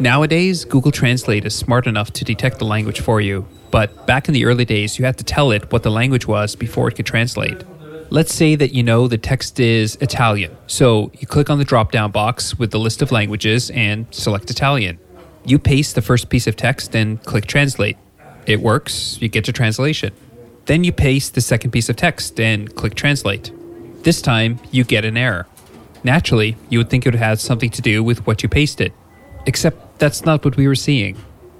Nowadays, 0.00 0.64
Google 0.64 0.90
Translate 0.90 1.44
is 1.44 1.54
smart 1.54 1.86
enough 1.86 2.12
to 2.14 2.24
detect 2.24 2.58
the 2.58 2.64
language 2.64 3.00
for 3.00 3.20
you, 3.20 3.46
but 3.70 4.04
back 4.06 4.26
in 4.26 4.34
the 4.34 4.46
early 4.46 4.64
days, 4.64 4.98
you 4.98 5.04
had 5.04 5.16
to 5.18 5.24
tell 5.24 5.52
it 5.52 5.70
what 5.70 5.84
the 5.84 5.92
language 5.92 6.26
was 6.26 6.56
before 6.56 6.88
it 6.88 6.96
could 6.96 7.06
translate. 7.06 7.62
Let's 8.12 8.34
say 8.34 8.56
that 8.56 8.74
you 8.74 8.82
know 8.82 9.08
the 9.08 9.16
text 9.16 9.58
is 9.58 9.96
Italian. 10.02 10.54
So 10.66 11.10
you 11.18 11.26
click 11.26 11.48
on 11.48 11.56
the 11.56 11.64
drop 11.64 11.92
down 11.92 12.10
box 12.10 12.58
with 12.58 12.70
the 12.70 12.78
list 12.78 13.00
of 13.00 13.10
languages 13.10 13.70
and 13.70 14.04
select 14.10 14.50
Italian. 14.50 14.98
You 15.46 15.58
paste 15.58 15.94
the 15.94 16.02
first 16.02 16.28
piece 16.28 16.46
of 16.46 16.54
text 16.54 16.94
and 16.94 17.24
click 17.24 17.46
translate. 17.46 17.96
It 18.44 18.60
works, 18.60 19.16
you 19.22 19.30
get 19.30 19.46
your 19.46 19.54
translation. 19.54 20.12
Then 20.66 20.84
you 20.84 20.92
paste 20.92 21.34
the 21.34 21.40
second 21.40 21.70
piece 21.70 21.88
of 21.88 21.96
text 21.96 22.38
and 22.38 22.74
click 22.74 22.96
translate. 22.96 23.50
This 24.02 24.20
time, 24.20 24.60
you 24.70 24.84
get 24.84 25.06
an 25.06 25.16
error. 25.16 25.46
Naturally, 26.04 26.58
you 26.68 26.80
would 26.80 26.90
think 26.90 27.06
it 27.06 27.14
would 27.14 27.18
have 27.18 27.40
something 27.40 27.70
to 27.70 27.80
do 27.80 28.04
with 28.04 28.26
what 28.26 28.42
you 28.42 28.48
pasted. 28.50 28.92
Except 29.46 29.98
that's 29.98 30.22
not 30.22 30.44
what 30.44 30.58
we 30.58 30.68
were 30.68 30.74
seeing. 30.74 31.16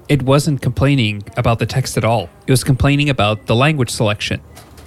It 0.07 0.21
wasn't 0.21 0.61
complaining 0.61 1.23
about 1.35 1.57
the 1.57 1.65
text 1.65 1.97
at 1.97 2.05
all, 2.05 2.29
it 2.45 2.51
was 2.51 2.63
complaining 2.63 3.09
about 3.09 3.47
the 3.47 3.55
language 3.55 3.89
selection. 3.89 4.39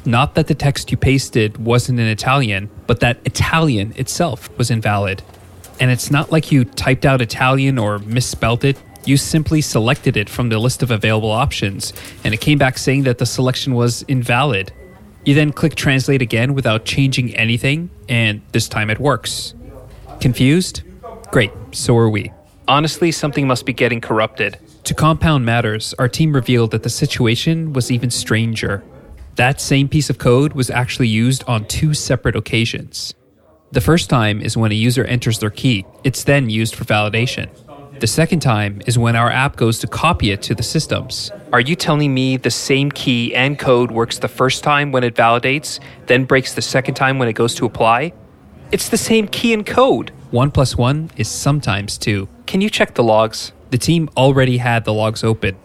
Not 0.06 0.36
that 0.36 0.46
the 0.46 0.54
text 0.54 0.92
you 0.92 0.96
pasted 0.96 1.58
wasn't 1.58 1.98
in 1.98 2.06
Italian, 2.06 2.70
but 2.86 3.00
that 3.00 3.18
Italian 3.24 3.92
itself 3.96 4.48
was 4.56 4.70
invalid. 4.70 5.22
And 5.80 5.90
it's 5.90 6.12
not 6.12 6.30
like 6.30 6.52
you 6.52 6.64
typed 6.64 7.04
out 7.04 7.20
Italian 7.20 7.76
or 7.76 7.98
misspelled 7.98 8.64
it. 8.64 8.80
You 9.04 9.16
simply 9.16 9.60
selected 9.60 10.16
it 10.16 10.28
from 10.28 10.48
the 10.48 10.58
list 10.58 10.82
of 10.82 10.90
available 10.90 11.30
options, 11.32 11.92
and 12.24 12.32
it 12.32 12.40
came 12.40 12.56
back 12.56 12.78
saying 12.78 13.02
that 13.02 13.18
the 13.18 13.26
selection 13.26 13.74
was 13.74 14.02
invalid. 14.02 14.72
You 15.24 15.34
then 15.34 15.52
click 15.52 15.74
translate 15.74 16.22
again 16.22 16.54
without 16.54 16.84
changing 16.84 17.34
anything, 17.34 17.90
and 18.08 18.42
this 18.52 18.68
time 18.68 18.90
it 18.90 19.00
works. 19.00 19.54
Confused? 20.20 20.82
Great, 21.32 21.50
so 21.72 21.96
are 21.98 22.08
we. 22.08 22.32
Honestly, 22.68 23.10
something 23.10 23.46
must 23.46 23.66
be 23.66 23.72
getting 23.72 24.00
corrupted. 24.00 24.58
To 24.84 24.94
compound 24.94 25.44
matters, 25.44 25.94
our 25.98 26.08
team 26.08 26.32
revealed 26.32 26.70
that 26.70 26.84
the 26.84 26.90
situation 26.90 27.72
was 27.72 27.90
even 27.90 28.10
stranger. 28.10 28.84
That 29.36 29.60
same 29.60 29.86
piece 29.86 30.08
of 30.08 30.16
code 30.16 30.54
was 30.54 30.70
actually 30.70 31.08
used 31.08 31.44
on 31.46 31.66
two 31.66 31.92
separate 31.92 32.36
occasions. 32.36 33.12
The 33.70 33.82
first 33.82 34.08
time 34.08 34.40
is 34.40 34.56
when 34.56 34.72
a 34.72 34.74
user 34.74 35.04
enters 35.04 35.40
their 35.40 35.50
key, 35.50 35.84
it's 36.04 36.24
then 36.24 36.48
used 36.48 36.74
for 36.74 36.84
validation. 36.84 37.50
The 38.00 38.06
second 38.06 38.40
time 38.40 38.80
is 38.86 38.98
when 38.98 39.14
our 39.14 39.30
app 39.30 39.56
goes 39.56 39.78
to 39.80 39.86
copy 39.86 40.30
it 40.30 40.40
to 40.42 40.54
the 40.54 40.62
systems. 40.62 41.30
Are 41.52 41.60
you 41.60 41.76
telling 41.76 42.14
me 42.14 42.38
the 42.38 42.50
same 42.50 42.90
key 42.90 43.34
and 43.34 43.58
code 43.58 43.90
works 43.90 44.18
the 44.18 44.28
first 44.28 44.64
time 44.64 44.90
when 44.90 45.04
it 45.04 45.14
validates, 45.14 45.80
then 46.06 46.24
breaks 46.24 46.54
the 46.54 46.62
second 46.62 46.94
time 46.94 47.18
when 47.18 47.28
it 47.28 47.34
goes 47.34 47.54
to 47.56 47.66
apply? 47.66 48.14
It's 48.72 48.88
the 48.88 48.96
same 48.96 49.28
key 49.28 49.52
and 49.52 49.66
code. 49.66 50.12
One 50.30 50.50
plus 50.50 50.78
one 50.78 51.10
is 51.18 51.28
sometimes 51.28 51.98
two. 51.98 52.26
Can 52.46 52.62
you 52.62 52.70
check 52.70 52.94
the 52.94 53.04
logs? 53.04 53.52
The 53.68 53.76
team 53.76 54.08
already 54.16 54.56
had 54.56 54.86
the 54.86 54.94
logs 54.94 55.22
open 55.22 55.58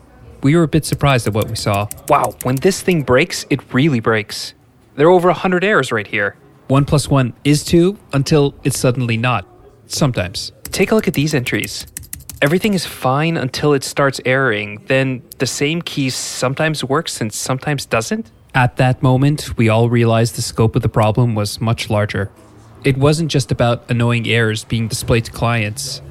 we 0.44 0.56
were 0.56 0.64
a 0.64 0.68
bit 0.68 0.86
surprised 0.86 1.28
at 1.28 1.34
what 1.34 1.50
we 1.50 1.56
saw. 1.56 1.88
Wow, 2.08 2.36
when 2.44 2.56
this 2.58 2.82
thing 2.82 3.04
breaks, 3.04 3.46
it 3.50 3.74
really 3.74 4.00
breaks. 4.00 4.54
There 4.96 5.08
are 5.08 5.12
over 5.12 5.30
100 5.30 5.64
errors 5.64 5.92
right 5.92 6.08
here. 6.08 6.36
1 6.68 6.86
plus 6.86 7.10
1 7.10 7.34
is 7.44 7.64
2 7.64 7.98
until 8.14 8.56
it's 8.64 8.80
suddenly 8.80 9.18
not. 9.18 9.46
Sometimes. 9.88 10.52
Take 10.64 10.92
a 10.92 10.96
look 10.96 11.08
at 11.08 11.14
these 11.14 11.34
entries. 11.34 11.86
Everything 12.42 12.74
is 12.74 12.86
fine 12.86 13.38
until 13.38 13.74
it 13.74 13.84
starts 13.84 14.20
erroring. 14.26 14.82
Then 14.88 15.22
the 15.38 15.46
same 15.46 15.82
key 15.82 16.10
sometimes 16.10 16.84
works 16.84 17.22
and 17.22 17.32
sometimes 17.32 17.86
doesn't? 17.86 18.32
At 18.56 18.78
that 18.78 19.04
moment, 19.04 19.58
we 19.58 19.70
all 19.70 19.90
realized 19.90 20.36
the 20.36 20.42
scope 20.42 20.76
of 20.76 20.82
the 20.82 20.90
problem 20.90 21.36
was 21.36 21.62
much 21.62 21.90
larger. 21.90 22.32
It 22.84 22.98
wasn't 22.98 23.30
just 23.30 23.52
about 23.52 23.90
annoying 23.90 24.28
errors 24.28 24.64
being 24.64 24.88
displayed 24.88 25.26
to 25.26 25.32
clients. 25.32 26.02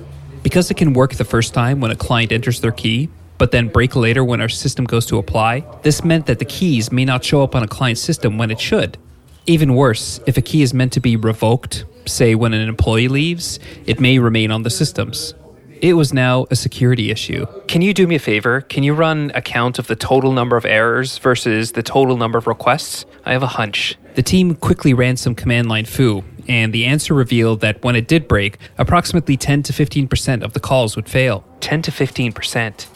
Because 0.42 0.70
it 0.70 0.76
can 0.76 0.92
work 0.92 1.14
the 1.14 1.24
first 1.24 1.52
time 1.52 1.80
when 1.80 1.90
a 1.90 1.96
client 1.96 2.32
enters 2.32 2.60
their 2.60 2.72
key, 2.72 3.10
but 3.40 3.52
then 3.52 3.68
break 3.68 3.96
later 3.96 4.22
when 4.22 4.38
our 4.42 4.50
system 4.50 4.84
goes 4.84 5.06
to 5.06 5.16
apply, 5.16 5.64
this 5.80 6.04
meant 6.04 6.26
that 6.26 6.40
the 6.40 6.44
keys 6.44 6.92
may 6.92 7.06
not 7.06 7.24
show 7.24 7.42
up 7.42 7.54
on 7.54 7.62
a 7.62 7.66
client 7.66 7.96
system 7.96 8.36
when 8.36 8.50
it 8.50 8.60
should. 8.60 8.98
Even 9.46 9.74
worse, 9.74 10.20
if 10.26 10.36
a 10.36 10.42
key 10.42 10.60
is 10.60 10.74
meant 10.74 10.92
to 10.92 11.00
be 11.00 11.16
revoked, 11.16 11.86
say 12.04 12.34
when 12.34 12.52
an 12.52 12.68
employee 12.68 13.08
leaves, 13.08 13.58
it 13.86 13.98
may 13.98 14.18
remain 14.18 14.50
on 14.50 14.62
the 14.62 14.68
systems. 14.68 15.32
It 15.80 15.94
was 15.94 16.12
now 16.12 16.48
a 16.50 16.54
security 16.54 17.10
issue. 17.10 17.46
Can 17.66 17.80
you 17.80 17.94
do 17.94 18.06
me 18.06 18.16
a 18.16 18.18
favor? 18.18 18.60
Can 18.60 18.82
you 18.82 18.92
run 18.92 19.32
a 19.34 19.40
count 19.40 19.78
of 19.78 19.86
the 19.86 19.96
total 19.96 20.32
number 20.32 20.58
of 20.58 20.66
errors 20.66 21.16
versus 21.16 21.72
the 21.72 21.82
total 21.82 22.18
number 22.18 22.36
of 22.36 22.46
requests? 22.46 23.06
I 23.24 23.32
have 23.32 23.42
a 23.42 23.46
hunch. 23.46 23.96
The 24.16 24.22
team 24.22 24.54
quickly 24.54 24.92
ran 24.92 25.16
some 25.16 25.34
command 25.34 25.70
line 25.70 25.86
foo, 25.86 26.24
and 26.46 26.74
the 26.74 26.84
answer 26.84 27.14
revealed 27.14 27.62
that 27.62 27.82
when 27.82 27.96
it 27.96 28.06
did 28.06 28.28
break, 28.28 28.58
approximately 28.76 29.38
10 29.38 29.62
to 29.62 29.72
15% 29.72 30.42
of 30.42 30.52
the 30.52 30.60
calls 30.60 30.94
would 30.94 31.08
fail. 31.08 31.42
10 31.60 31.80
to 31.80 31.90
15%. 31.90 32.86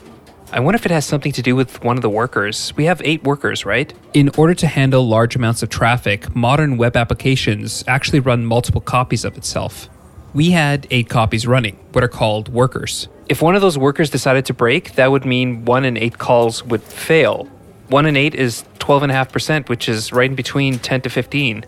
I 0.55 0.61
wonder 0.61 0.77
if 0.77 0.87
it 0.87 0.93
has 0.93 1.05
something 1.05 1.33
to 1.33 1.43
do 1.43 1.57
with 1.57 1.83
one 1.83 1.97
of 1.97 2.03
the 2.03 2.09
workers. 2.09 2.73
We 2.77 2.85
have 2.85 3.03
eight 3.05 3.25
workers, 3.25 3.67
right? 3.67 3.93
In 4.13 4.29
order 4.39 4.55
to 4.55 4.69
handle 4.69 5.05
large 5.05 5.35
amounts 5.35 5.65
of 5.65 5.69
traffic, 5.69 6.33
modern 6.37 6.77
web 6.77 6.97
applications 6.97 7.83
actually 7.89 8.21
run 8.21 8.47
multiple 8.47 8.81
copies 8.81 9.25
of 9.25 9.37
itself. 9.37 9.89
We 10.33 10.53
had 10.53 10.87
eight 10.93 11.09
copies 11.09 11.45
running, 11.45 11.75
what 11.91 12.05
are 12.05 12.09
called 12.09 12.51
workers. 12.51 13.09
If 13.29 13.43
one 13.43 13.57
of 13.57 13.63
those 13.63 13.77
workers 13.77 14.11
decided 14.11 14.47
to 14.47 14.55
break, 14.55 14.95
that 14.95 15.11
would 15.11 15.25
mean 15.25 15.65
one 15.65 15.85
in 15.85 15.97
eight 15.97 16.19
calls 16.19 16.63
would 16.63 16.85
fail. 16.85 17.47
One 17.89 18.07
in 18.07 18.17
eight 18.17 18.37
is 18.37 18.65
12.5%, 18.79 19.69
which 19.69 19.89
is 19.89 20.13
right 20.13 20.31
in 20.31 20.37
between 20.37 20.79
10 20.79 21.01
to 21.01 21.11
15. 21.11 21.67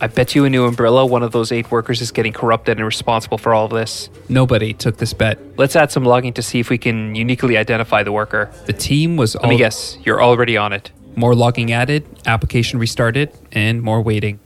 I 0.00 0.06
bet 0.06 0.34
you 0.34 0.44
a 0.44 0.50
new 0.50 0.64
umbrella, 0.64 1.04
one 1.04 1.24
of 1.24 1.32
those 1.32 1.50
eight 1.50 1.72
workers 1.72 2.00
is 2.00 2.12
getting 2.12 2.32
corrupted 2.32 2.76
and 2.78 2.86
responsible 2.86 3.36
for 3.36 3.52
all 3.52 3.64
of 3.64 3.72
this. 3.72 4.08
Nobody 4.28 4.72
took 4.72 4.98
this 4.98 5.12
bet. 5.12 5.38
Let's 5.56 5.74
add 5.74 5.90
some 5.90 6.04
logging 6.04 6.32
to 6.34 6.42
see 6.42 6.60
if 6.60 6.70
we 6.70 6.78
can 6.78 7.16
uniquely 7.16 7.56
identify 7.56 8.04
the 8.04 8.12
worker. 8.12 8.50
The 8.66 8.72
team 8.72 9.16
was. 9.16 9.34
Let 9.34 9.44
al- 9.44 9.50
me 9.50 9.56
guess. 9.56 9.98
You're 10.04 10.22
already 10.22 10.56
on 10.56 10.72
it. 10.72 10.92
More 11.16 11.34
logging 11.34 11.72
added, 11.72 12.06
application 12.26 12.78
restarted, 12.78 13.32
and 13.50 13.82
more 13.82 14.00
waiting. 14.00 14.38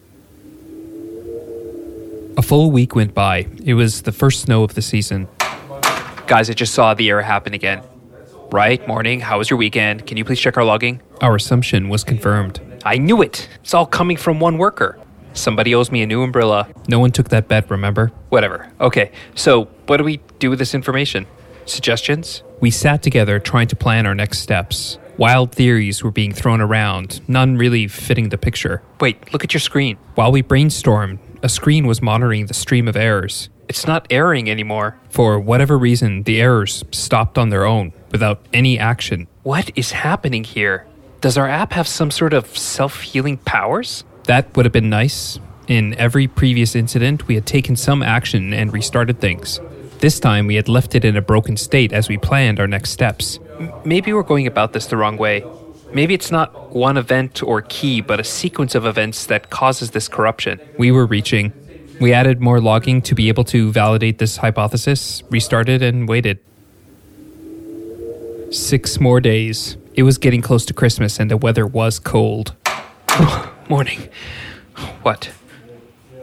A 2.39 2.43
full 2.43 2.71
week 2.71 2.95
went 2.95 3.13
by. 3.13 3.47
It 3.63 3.75
was 3.75 4.03
the 4.03 4.13
first 4.13 4.41
snow 4.41 4.63
of 4.63 4.75
the 4.75 4.81
season. 4.81 5.29
Guys, 6.27 6.49
I 6.49 6.55
just 6.55 6.73
saw 6.73 6.95
the 6.95 7.11
error 7.11 7.21
happen 7.21 7.53
again. 7.53 7.83
Right, 8.51 8.87
morning. 8.89 9.21
How 9.21 9.37
was 9.37 9.51
your 9.51 9.59
weekend? 9.59 10.07
Can 10.07 10.17
you 10.17 10.25
please 10.25 10.41
check 10.41 10.57
our 10.57 10.65
logging? 10.65 11.03
Our 11.21 11.37
assumption 11.37 11.91
was 11.91 12.05
confirmed. 12.05 12.61
I 12.87 12.97
knew 12.97 13.21
it. 13.21 13.49
It's 13.63 13.75
all 13.75 13.85
coming 13.87 14.17
from 14.17 14.41
one 14.41 14.57
worker. 14.57 14.99
Somebody 15.35 15.75
owes 15.75 15.91
me 15.91 16.03
a 16.03 16.07
new 16.07 16.23
umbrella. 16.23 16.69
No 16.89 16.99
one 16.99 17.11
took 17.11 17.29
that 17.31 17.49
bet, 17.49 17.71
remember? 17.71 18.09
Whatever. 18.29 18.71
Okay, 18.81 19.13
so 19.35 19.65
what 19.87 19.97
do 19.97 20.05
we 20.05 20.21
do 20.39 20.51
with 20.51 20.59
this 20.59 20.75
information? 20.75 21.27
Suggestions? 21.67 22.43
We 22.61 22.71
sat 22.71 23.03
together 23.03 23.39
trying 23.39 23.69
to 23.69 23.77
plan 23.77 24.07
our 24.07 24.15
next 24.15 24.41
steps. 24.41 24.99
Wild 25.17 25.53
theories 25.53 26.03
were 26.03 26.11
being 26.11 26.33
thrown 26.33 26.61
around, 26.61 27.21
none 27.29 27.57
really 27.57 27.87
fitting 27.87 28.31
the 28.31 28.39
picture. 28.39 28.83
Wait, 29.01 29.33
look 29.33 29.45
at 29.45 29.53
your 29.53 29.61
screen. 29.61 29.99
While 30.15 30.33
we 30.33 30.43
brainstormed, 30.43 31.19
a 31.43 31.49
screen 31.49 31.87
was 31.87 32.01
monitoring 32.01 32.47
the 32.47 32.55
stream 32.55 32.89
of 32.89 32.97
errors. 32.97 33.49
It's 33.69 33.87
not 33.87 34.11
erroring 34.11 34.51
anymore. 34.51 34.99
For 35.11 35.39
whatever 35.39 35.79
reason, 35.79 36.25
the 36.25 36.41
errors 36.41 36.85
stopped 36.93 37.39
on 37.39 37.51
their 37.51 37.65
own, 37.65 37.93
without 38.11 38.45
any 38.53 38.79
action. 38.79 39.29
What 39.43 39.71
is 39.77 39.93
happening 39.93 40.45
here? 40.45 40.87
Does 41.21 41.39
our 41.39 41.49
app 41.49 41.73
have 41.73 41.87
some 41.87 42.11
sort 42.11 42.33
of 42.33 42.57
self 42.57 43.03
healing 43.03 43.39
powers? 43.39 44.05
That 44.25 44.57
would 44.57 44.65
have 44.65 44.73
been 44.73 44.91
nice. 44.91 45.39
In 45.69 45.95
every 45.95 46.27
previous 46.27 46.75
incident, 46.75 47.29
we 47.29 47.35
had 47.35 47.47
taken 47.47 47.77
some 47.77 48.03
action 48.03 48.53
and 48.53 48.73
restarted 48.73 49.21
things. 49.21 49.61
This 49.99 50.19
time, 50.19 50.47
we 50.47 50.57
had 50.57 50.69
left 50.69 50.95
it 50.95 51.05
in 51.05 51.17
a 51.17 51.23
broken 51.23 51.57
state 51.57 51.93
as 51.93 52.09
we 52.09 52.19
planned 52.19 52.59
our 52.59 52.67
next 52.67 52.91
steps. 52.91 53.39
M- 53.59 53.73
maybe 53.85 54.13
we're 54.13 54.23
going 54.23 54.47
about 54.47 54.73
this 54.73 54.87
the 54.87 54.97
wrong 54.97 55.17
way. 55.17 55.45
Maybe 55.93 56.15
it's 56.15 56.31
not 56.31 56.75
one 56.75 56.97
event 56.97 57.43
or 57.43 57.63
key, 57.63 58.01
but 58.01 58.19
a 58.19 58.25
sequence 58.25 58.75
of 58.75 58.87
events 58.87 59.27
that 59.27 59.51
causes 59.51 59.91
this 59.91 60.09
corruption. 60.09 60.61
We 60.79 60.91
were 60.91 61.07
reaching. 61.07 61.53
We 62.01 62.13
added 62.13 62.41
more 62.41 62.61
logging 62.61 63.03
to 63.03 63.15
be 63.15 63.29
able 63.29 63.45
to 63.45 63.71
validate 63.71 64.19
this 64.19 64.39
hypothesis, 64.39 65.23
restarted, 65.31 65.83
and 65.83 66.09
waited. 66.09 66.39
Six 68.51 68.99
more 68.99 69.21
days. 69.21 69.77
It 69.95 70.03
was 70.03 70.19
getting 70.19 70.43
close 70.43 70.65
to 70.67 70.75
Christmas 70.75 71.21
and 71.21 71.31
the 71.31 71.37
weather 71.37 71.67
was 71.67 71.99
cold. 71.99 72.57
Morning. 73.73 74.07
What? 75.01 75.33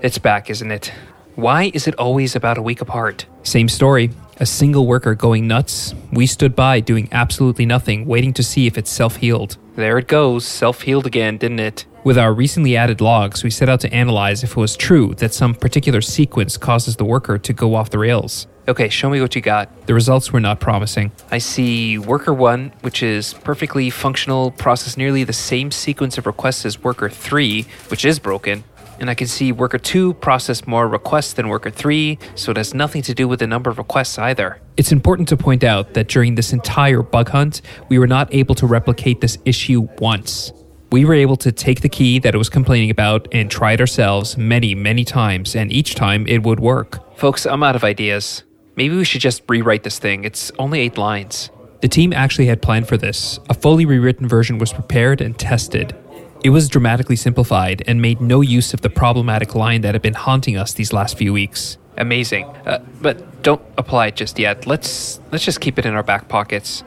It's 0.04 0.20
back, 0.20 0.52
isn't 0.52 0.70
it? 0.70 0.94
Why 1.34 1.72
is 1.74 1.88
it 1.88 1.96
always 1.96 2.36
about 2.36 2.60
a 2.60 2.62
week 2.62 2.80
apart? 2.80 3.26
Same 3.42 3.68
story. 3.68 4.12
A 4.42 4.46
single 4.46 4.88
worker 4.88 5.16
going 5.16 5.48
nuts. 5.48 5.94
We 6.14 6.26
stood 6.26 6.56
by 6.56 6.80
doing 6.80 7.10
absolutely 7.12 7.66
nothing, 7.66 8.06
waiting 8.06 8.32
to 8.36 8.42
see 8.42 8.68
if 8.68 8.78
it 8.78 8.88
self 8.88 9.18
healed. 9.18 9.58
There 9.76 9.98
it 9.98 10.08
goes, 10.08 10.46
self 10.46 10.84
healed 10.84 11.06
again, 11.06 11.38
didn't 11.38 11.60
it? 11.60 11.86
With 12.06 12.18
our 12.18 12.34
recently 12.34 12.78
added 12.78 13.02
logs, 13.02 13.44
we 13.44 13.50
set 13.50 13.68
out 13.68 13.82
to 13.82 13.94
analyze 13.94 14.42
if 14.42 14.52
it 14.52 14.58
was 14.58 14.78
true 14.78 15.14
that 15.16 15.34
some 15.34 15.54
particular 15.54 16.00
sequence 16.00 16.56
causes 16.56 16.96
the 16.96 17.04
worker 17.04 17.38
to 17.38 17.52
go 17.52 17.76
off 17.76 17.90
the 17.90 18.00
rails. 18.00 18.48
Okay, 18.70 18.88
show 18.88 19.10
me 19.10 19.20
what 19.20 19.36
you 19.36 19.42
got. 19.42 19.88
The 19.88 19.94
results 19.94 20.32
were 20.32 20.40
not 20.40 20.62
promising. 20.62 21.12
I 21.32 21.40
see 21.40 21.98
worker 21.98 22.34
1, 22.34 22.72
which 22.80 23.04
is 23.04 23.34
perfectly 23.34 23.90
functional, 23.90 24.52
process 24.52 24.96
nearly 24.96 25.26
the 25.26 25.34
same 25.34 25.70
sequence 25.70 26.18
of 26.18 26.26
requests 26.26 26.66
as 26.66 26.82
worker 26.82 27.10
3, 27.10 27.66
which 27.90 28.06
is 28.06 28.20
broken. 28.20 28.64
And 29.00 29.10
I 29.10 29.16
can 29.16 29.28
see 29.28 29.52
worker 29.52 29.78
2 29.78 30.16
processed 30.16 30.68
more 30.68 30.88
requests 30.88 31.34
than 31.34 31.48
worker 31.48 31.70
3, 31.70 32.20
so 32.36 32.52
it 32.52 32.58
has 32.58 32.74
nothing 32.74 33.02
to 33.04 33.14
do 33.14 33.28
with 33.28 33.40
the 33.40 33.48
number 33.48 33.70
of 33.70 33.78
requests 33.78 34.18
either. 34.18 34.60
It's 34.76 34.92
important 34.92 35.30
to 35.30 35.38
point 35.38 35.64
out 35.64 35.94
that 35.94 36.08
during 36.10 36.36
this 36.36 36.52
entire 36.52 37.02
bug 37.02 37.30
hunt, 37.30 37.62
we 37.88 37.98
were 37.98 38.08
not 38.08 38.34
able 38.34 38.56
to 38.56 38.68
replicate 38.68 39.22
this 39.22 39.38
issue 39.46 39.88
once. 40.00 40.52
We 40.92 41.06
were 41.06 41.14
able 41.14 41.38
to 41.38 41.52
take 41.52 41.82
the 41.82 41.90
key 41.90 42.20
that 42.20 42.34
it 42.34 42.38
was 42.38 42.50
complaining 42.50 42.90
about 42.90 43.28
and 43.32 43.50
try 43.50 43.74
it 43.74 43.80
ourselves 43.80 44.38
many, 44.38 44.76
many 44.76 45.06
times, 45.06 45.56
and 45.56 45.72
each 45.72 45.96
time 45.96 46.26
it 46.28 46.44
would 46.44 46.60
work. 46.60 47.18
Folks, 47.18 47.46
I'm 47.46 47.64
out 47.64 47.76
of 47.76 47.84
ideas. 47.84 48.44
Maybe 48.76 48.96
we 48.96 49.06
should 49.06 49.22
just 49.22 49.44
rewrite 49.48 49.84
this 49.84 50.00
thing. 50.00 50.24
It's 50.24 50.52
only 50.58 50.80
eight 50.80 50.98
lines. 50.98 51.52
The 51.82 51.88
team 51.88 52.12
actually 52.12 52.48
had 52.48 52.62
planned 52.62 52.88
for 52.88 52.98
this. 52.98 53.40
A 53.50 53.54
fully 53.54 53.86
rewritten 53.86 54.28
version 54.28 54.58
was 54.58 54.74
prepared 54.74 55.22
and 55.22 55.38
tested. 55.38 55.96
It 56.42 56.52
was 56.52 56.70
dramatically 56.70 57.18
simplified 57.18 57.84
and 57.86 58.02
made 58.02 58.22
no 58.22 58.40
use 58.40 58.74
of 58.74 58.82
the 58.82 58.90
problematic 58.90 59.56
line 59.56 59.82
that 59.82 59.94
had 59.94 60.02
been 60.02 60.14
haunting 60.14 60.56
us 60.56 60.74
these 60.74 60.94
last 60.94 61.18
few 61.18 61.34
weeks. 61.34 61.78
Amazing. 61.98 62.46
Uh, 62.66 62.80
but 63.02 63.44
don't 63.44 63.62
apply 63.78 64.08
it 64.08 64.16
just 64.16 64.40
yet. 64.40 64.66
Let's 64.66 65.20
let's 65.32 65.44
just 65.44 65.60
keep 65.60 65.78
it 65.78 65.86
in 65.86 65.94
our 65.94 66.04
back 66.04 66.30
pockets. 66.30 66.84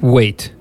Wait. 0.00 0.52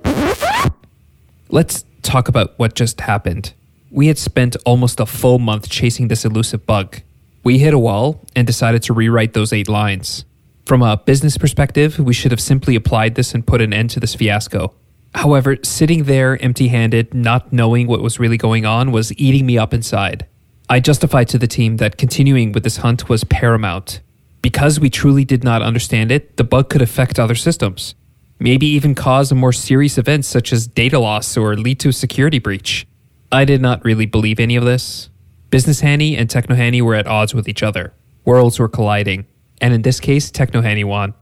Let's 1.50 1.84
talk 2.04 2.28
about 2.28 2.54
what 2.58 2.76
just 2.76 3.02
happened. 3.02 3.54
We 3.90 4.08
had 4.08 4.20
spent 4.20 4.56
almost 4.66 5.00
a 5.00 5.06
full 5.06 5.40
month 5.40 5.70
chasing 5.70 6.08
this 6.08 6.26
elusive 6.26 6.66
bug. 6.66 7.02
We 7.44 7.58
hit 7.58 7.74
a 7.74 7.80
wall 7.80 8.24
and 8.36 8.46
decided 8.46 8.84
to 8.84 8.94
rewrite 8.94 9.34
those 9.34 9.52
eight 9.52 9.68
lines. 9.68 10.26
From 10.66 10.82
a 10.82 10.98
business 10.98 11.38
perspective, 11.38 12.00
we 12.00 12.14
should 12.14 12.32
have 12.32 12.42
simply 12.42 12.76
applied 12.76 13.16
this 13.16 13.34
and 13.34 13.46
put 13.46 13.62
an 13.62 13.74
end 13.74 13.92
to 13.92 14.00
this 14.00 14.16
fiasco. 14.16 14.74
However, 15.15 15.55
sitting 15.63 16.03
there 16.03 16.41
empty 16.43 16.67
handed, 16.67 17.13
not 17.13 17.53
knowing 17.53 17.88
what 17.88 18.01
was 18.01 18.19
really 18.19 18.38
going 18.38 18.65
on, 18.65 18.91
was 18.91 19.17
eating 19.17 19.45
me 19.45 19.57
up 19.57 19.74
inside. 19.74 20.27
I 20.69 20.81
justified 20.81 21.29
to 21.29 21.38
the 21.38 21.48
team 21.48 21.77
that 21.77 21.98
continuing 21.98 22.51
with 22.51 22.63
this 22.63 22.77
hunt 22.77 23.07
was 23.07 23.24
paramount. 23.24 24.01
Because 24.41 24.79
we 24.79 24.89
truly 24.89 25.24
did 25.24 25.43
not 25.43 25.62
understand 25.62 26.12
it, 26.12 26.36
the 26.36 26.43
bug 26.43 26.69
could 26.69 26.81
affect 26.81 27.17
other 27.17 27.34
systems. 27.34 27.95
Maybe 28.39 28.67
even 28.67 28.93
cause 28.93 29.31
a 29.31 29.36
more 29.36 29.53
serious 29.53 29.98
event 29.98 30.25
such 30.25 30.51
as 30.51 30.67
data 30.67 31.00
loss 31.00 31.38
or 31.38 31.55
lead 31.55 31.79
to 31.79 31.89
a 31.89 31.93
security 31.93 32.39
breach. 32.39 32.86
I 33.31 33.45
did 33.45 33.62
not 33.62 33.86
really 33.86 34.05
believe 34.05 34.39
any 34.39 34.57
of 34.57 34.65
this. 34.65 35.10
Business 35.50 35.79
Hany 35.79 36.17
and 36.17 36.29
Techno 36.29 36.55
Hany 36.55 36.81
were 36.81 36.95
at 36.95 37.07
odds 37.07 37.34
with 37.34 37.48
each 37.48 37.63
other. 37.63 37.93
Worlds 38.25 38.60
were 38.60 38.67
colliding. 38.67 39.25
And 39.62 39.74
in 39.74 39.84
this 39.84 40.01
case, 40.01 40.29
Techno 40.29 40.62
Hany 40.62 40.84
won. 40.84 41.13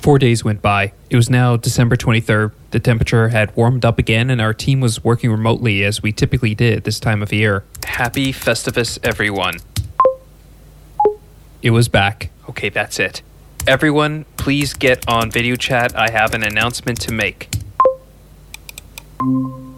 Four 0.00 0.18
days 0.18 0.42
went 0.42 0.62
by. 0.62 0.94
It 1.10 1.16
was 1.16 1.28
now 1.28 1.58
December 1.58 1.94
23rd. 1.94 2.52
The 2.70 2.80
temperature 2.80 3.28
had 3.28 3.54
warmed 3.54 3.84
up 3.84 3.98
again, 3.98 4.30
and 4.30 4.40
our 4.40 4.54
team 4.54 4.80
was 4.80 5.04
working 5.04 5.30
remotely 5.30 5.84
as 5.84 6.02
we 6.02 6.10
typically 6.10 6.54
did 6.54 6.84
this 6.84 6.98
time 6.98 7.22
of 7.22 7.34
year. 7.34 7.64
Happy 7.84 8.32
Festivus, 8.32 8.98
everyone. 9.02 9.56
It 11.60 11.72
was 11.72 11.88
back. 11.88 12.30
Okay, 12.48 12.70
that's 12.70 12.98
it. 12.98 13.20
Everyone, 13.66 14.24
please 14.38 14.72
get 14.72 15.06
on 15.06 15.30
video 15.30 15.54
chat. 15.54 15.94
I 15.94 16.10
have 16.10 16.32
an 16.32 16.44
announcement 16.44 16.98
to 17.02 17.12
make. 17.12 17.50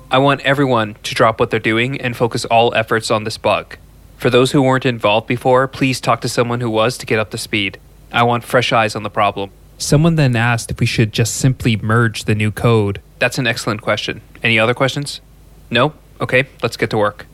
I 0.08 0.18
want 0.18 0.40
everyone 0.42 0.94
to 1.02 1.14
drop 1.16 1.40
what 1.40 1.50
they're 1.50 1.58
doing 1.58 2.00
and 2.00 2.16
focus 2.16 2.44
all 2.44 2.72
efforts 2.76 3.10
on 3.10 3.24
this 3.24 3.38
bug. 3.38 3.76
For 4.18 4.30
those 4.30 4.52
who 4.52 4.62
weren't 4.62 4.86
involved 4.86 5.26
before, 5.26 5.66
please 5.66 6.00
talk 6.00 6.20
to 6.20 6.28
someone 6.28 6.60
who 6.60 6.70
was 6.70 6.96
to 6.98 7.06
get 7.06 7.18
up 7.18 7.32
to 7.32 7.38
speed. 7.38 7.80
I 8.12 8.22
want 8.22 8.44
fresh 8.44 8.72
eyes 8.72 8.94
on 8.94 9.02
the 9.02 9.10
problem. 9.10 9.50
Someone 9.78 10.16
then 10.16 10.36
asked 10.36 10.70
if 10.70 10.80
we 10.80 10.86
should 10.86 11.12
just 11.12 11.36
simply 11.36 11.76
merge 11.76 12.24
the 12.24 12.34
new 12.34 12.50
code. 12.50 13.00
That's 13.18 13.38
an 13.38 13.46
excellent 13.46 13.82
question. 13.82 14.20
Any 14.42 14.58
other 14.58 14.74
questions? 14.74 15.20
No? 15.70 15.94
Okay, 16.20 16.48
let's 16.62 16.76
get 16.76 16.90
to 16.90 16.98
work. 16.98 17.26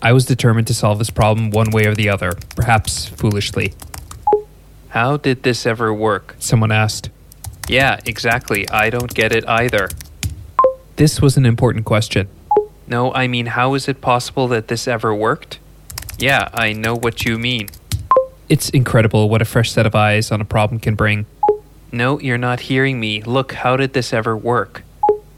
I 0.00 0.12
was 0.12 0.24
determined 0.26 0.66
to 0.66 0.74
solve 0.74 0.98
this 0.98 1.10
problem 1.10 1.50
one 1.50 1.70
way 1.70 1.86
or 1.86 1.94
the 1.94 2.08
other, 2.08 2.32
perhaps 2.56 3.06
foolishly. 3.06 3.74
How 4.88 5.16
did 5.16 5.42
this 5.42 5.64
ever 5.64 5.94
work? 5.94 6.36
Someone 6.38 6.72
asked. 6.72 7.10
Yeah, 7.68 8.00
exactly. 8.04 8.68
I 8.68 8.90
don't 8.90 9.14
get 9.14 9.32
it 9.34 9.48
either. 9.48 9.88
This 10.96 11.20
was 11.20 11.36
an 11.36 11.46
important 11.46 11.84
question. 11.84 12.28
No, 12.86 13.12
I 13.14 13.26
mean, 13.26 13.46
how 13.46 13.74
is 13.74 13.88
it 13.88 14.00
possible 14.00 14.48
that 14.48 14.68
this 14.68 14.86
ever 14.86 15.14
worked? 15.14 15.58
Yeah, 16.18 16.48
I 16.52 16.72
know 16.72 16.94
what 16.94 17.24
you 17.24 17.38
mean. 17.38 17.68
It's 18.52 18.68
incredible 18.68 19.30
what 19.30 19.40
a 19.40 19.46
fresh 19.46 19.70
set 19.70 19.86
of 19.86 19.94
eyes 19.94 20.30
on 20.30 20.42
a 20.42 20.44
problem 20.44 20.78
can 20.78 20.94
bring. 20.94 21.24
No, 21.90 22.20
you're 22.20 22.36
not 22.36 22.60
hearing 22.60 23.00
me. 23.00 23.22
Look, 23.22 23.54
how 23.54 23.78
did 23.78 23.94
this 23.94 24.12
ever 24.12 24.36
work? 24.36 24.82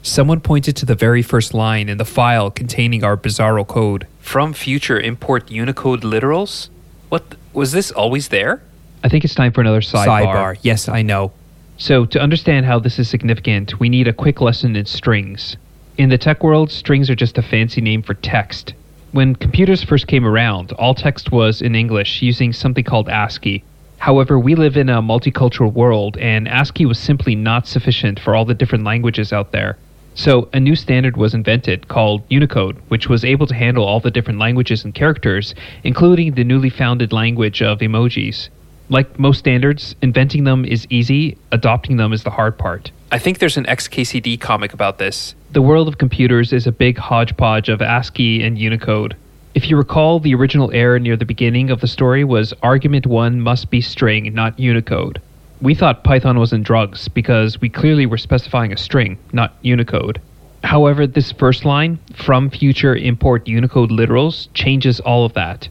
Someone 0.03 0.41
pointed 0.41 0.75
to 0.75 0.85
the 0.85 0.95
very 0.95 1.21
first 1.21 1.53
line 1.53 1.87
in 1.87 1.97
the 1.97 2.03
file 2.03 2.51
containing 2.51 3.05
our 3.05 3.15
bizarro 3.15 3.65
code. 3.65 4.05
From 4.19 4.51
future 4.51 4.99
import 4.99 5.49
Unicode 5.49 6.01
literals? 6.01 6.67
What? 7.07 7.29
Th- 7.29 7.39
was 7.53 7.71
this 7.71 7.89
always 7.89 8.27
there? 8.27 8.61
I 9.01 9.07
think 9.07 9.23
it's 9.23 9.33
time 9.33 9.53
for 9.53 9.61
another 9.61 9.79
sidebar. 9.79 10.25
Sidebar, 10.25 10.57
yes, 10.61 10.89
I 10.89 11.01
know. 11.01 11.31
So, 11.77 12.05
to 12.07 12.19
understand 12.19 12.65
how 12.65 12.79
this 12.79 12.99
is 12.99 13.09
significant, 13.09 13.79
we 13.79 13.87
need 13.87 14.09
a 14.09 14.13
quick 14.13 14.41
lesson 14.41 14.75
in 14.75 14.85
strings. 14.87 15.55
In 15.97 16.09
the 16.09 16.17
tech 16.17 16.43
world, 16.43 16.69
strings 16.69 17.09
are 17.09 17.15
just 17.15 17.37
a 17.37 17.41
fancy 17.41 17.79
name 17.79 18.01
for 18.01 18.15
text. 18.15 18.73
When 19.11 19.35
computers 19.35 19.83
first 19.83 20.07
came 20.07 20.25
around, 20.25 20.71
all 20.73 20.93
text 20.93 21.31
was 21.31 21.61
in 21.61 21.75
English 21.75 22.21
using 22.21 22.51
something 22.51 22.83
called 22.83 23.07
ASCII. 23.07 23.63
However, 23.97 24.37
we 24.37 24.55
live 24.55 24.75
in 24.77 24.89
a 24.89 25.01
multicultural 25.01 25.71
world, 25.71 26.17
and 26.17 26.47
ASCII 26.47 26.85
was 26.85 26.99
simply 26.99 27.33
not 27.33 27.65
sufficient 27.65 28.19
for 28.19 28.35
all 28.35 28.45
the 28.45 28.53
different 28.53 28.83
languages 28.83 29.31
out 29.31 29.51
there. 29.51 29.77
So, 30.15 30.47
a 30.53 30.59
new 30.59 30.75
standard 30.75 31.17
was 31.17 31.33
invented 31.33 31.87
called 31.87 32.23
Unicode, 32.29 32.77
which 32.87 33.09
was 33.09 33.25
able 33.25 33.47
to 33.47 33.55
handle 33.55 33.83
all 33.83 33.99
the 33.99 34.11
different 34.11 34.39
languages 34.39 34.83
and 34.85 34.93
characters, 34.93 35.55
including 35.83 36.33
the 36.33 36.43
newly 36.43 36.69
founded 36.69 37.11
language 37.11 37.61
of 37.61 37.79
emojis. 37.79 38.49
Like 38.87 39.19
most 39.19 39.39
standards, 39.39 39.95
inventing 40.01 40.43
them 40.43 40.63
is 40.63 40.87
easy, 40.89 41.37
adopting 41.51 41.97
them 41.97 42.13
is 42.13 42.23
the 42.23 42.29
hard 42.29 42.57
part. 42.57 42.91
I 43.11 43.19
think 43.19 43.37
there's 43.37 43.57
an 43.57 43.65
XKCD 43.65 44.41
comic 44.41 44.73
about 44.73 44.97
this. 44.97 45.35
The 45.51 45.61
world 45.61 45.87
of 45.87 45.99
computers 45.99 46.51
is 46.51 46.65
a 46.65 46.71
big 46.71 46.97
hodgepodge 46.97 47.69
of 47.69 47.81
ASCII 47.81 48.43
and 48.43 48.57
Unicode. 48.57 49.15
If 49.53 49.69
you 49.69 49.77
recall, 49.77 50.19
the 50.19 50.33
original 50.33 50.71
error 50.73 50.99
near 50.99 51.15
the 51.15 51.23
beginning 51.23 51.69
of 51.69 51.81
the 51.81 51.87
story 51.87 52.23
was 52.23 52.51
argument 52.63 53.05
1 53.05 53.39
must 53.39 53.69
be 53.69 53.79
string, 53.79 54.33
not 54.33 54.59
Unicode. 54.59 55.21
We 55.61 55.75
thought 55.75 56.03
Python 56.03 56.39
was 56.39 56.51
in 56.51 56.63
drugs 56.63 57.07
because 57.07 57.61
we 57.61 57.69
clearly 57.69 58.07
were 58.07 58.17
specifying 58.17 58.73
a 58.73 58.77
string, 58.77 59.19
not 59.31 59.53
Unicode. 59.61 60.19
However, 60.63 61.05
this 61.05 61.31
first 61.31 61.63
line, 61.63 61.99
from 62.15 62.49
future 62.49 62.95
import 62.95 63.47
Unicode 63.47 63.91
literals, 63.91 64.47
changes 64.55 64.99
all 64.99 65.25
of 65.25 65.33
that. 65.33 65.69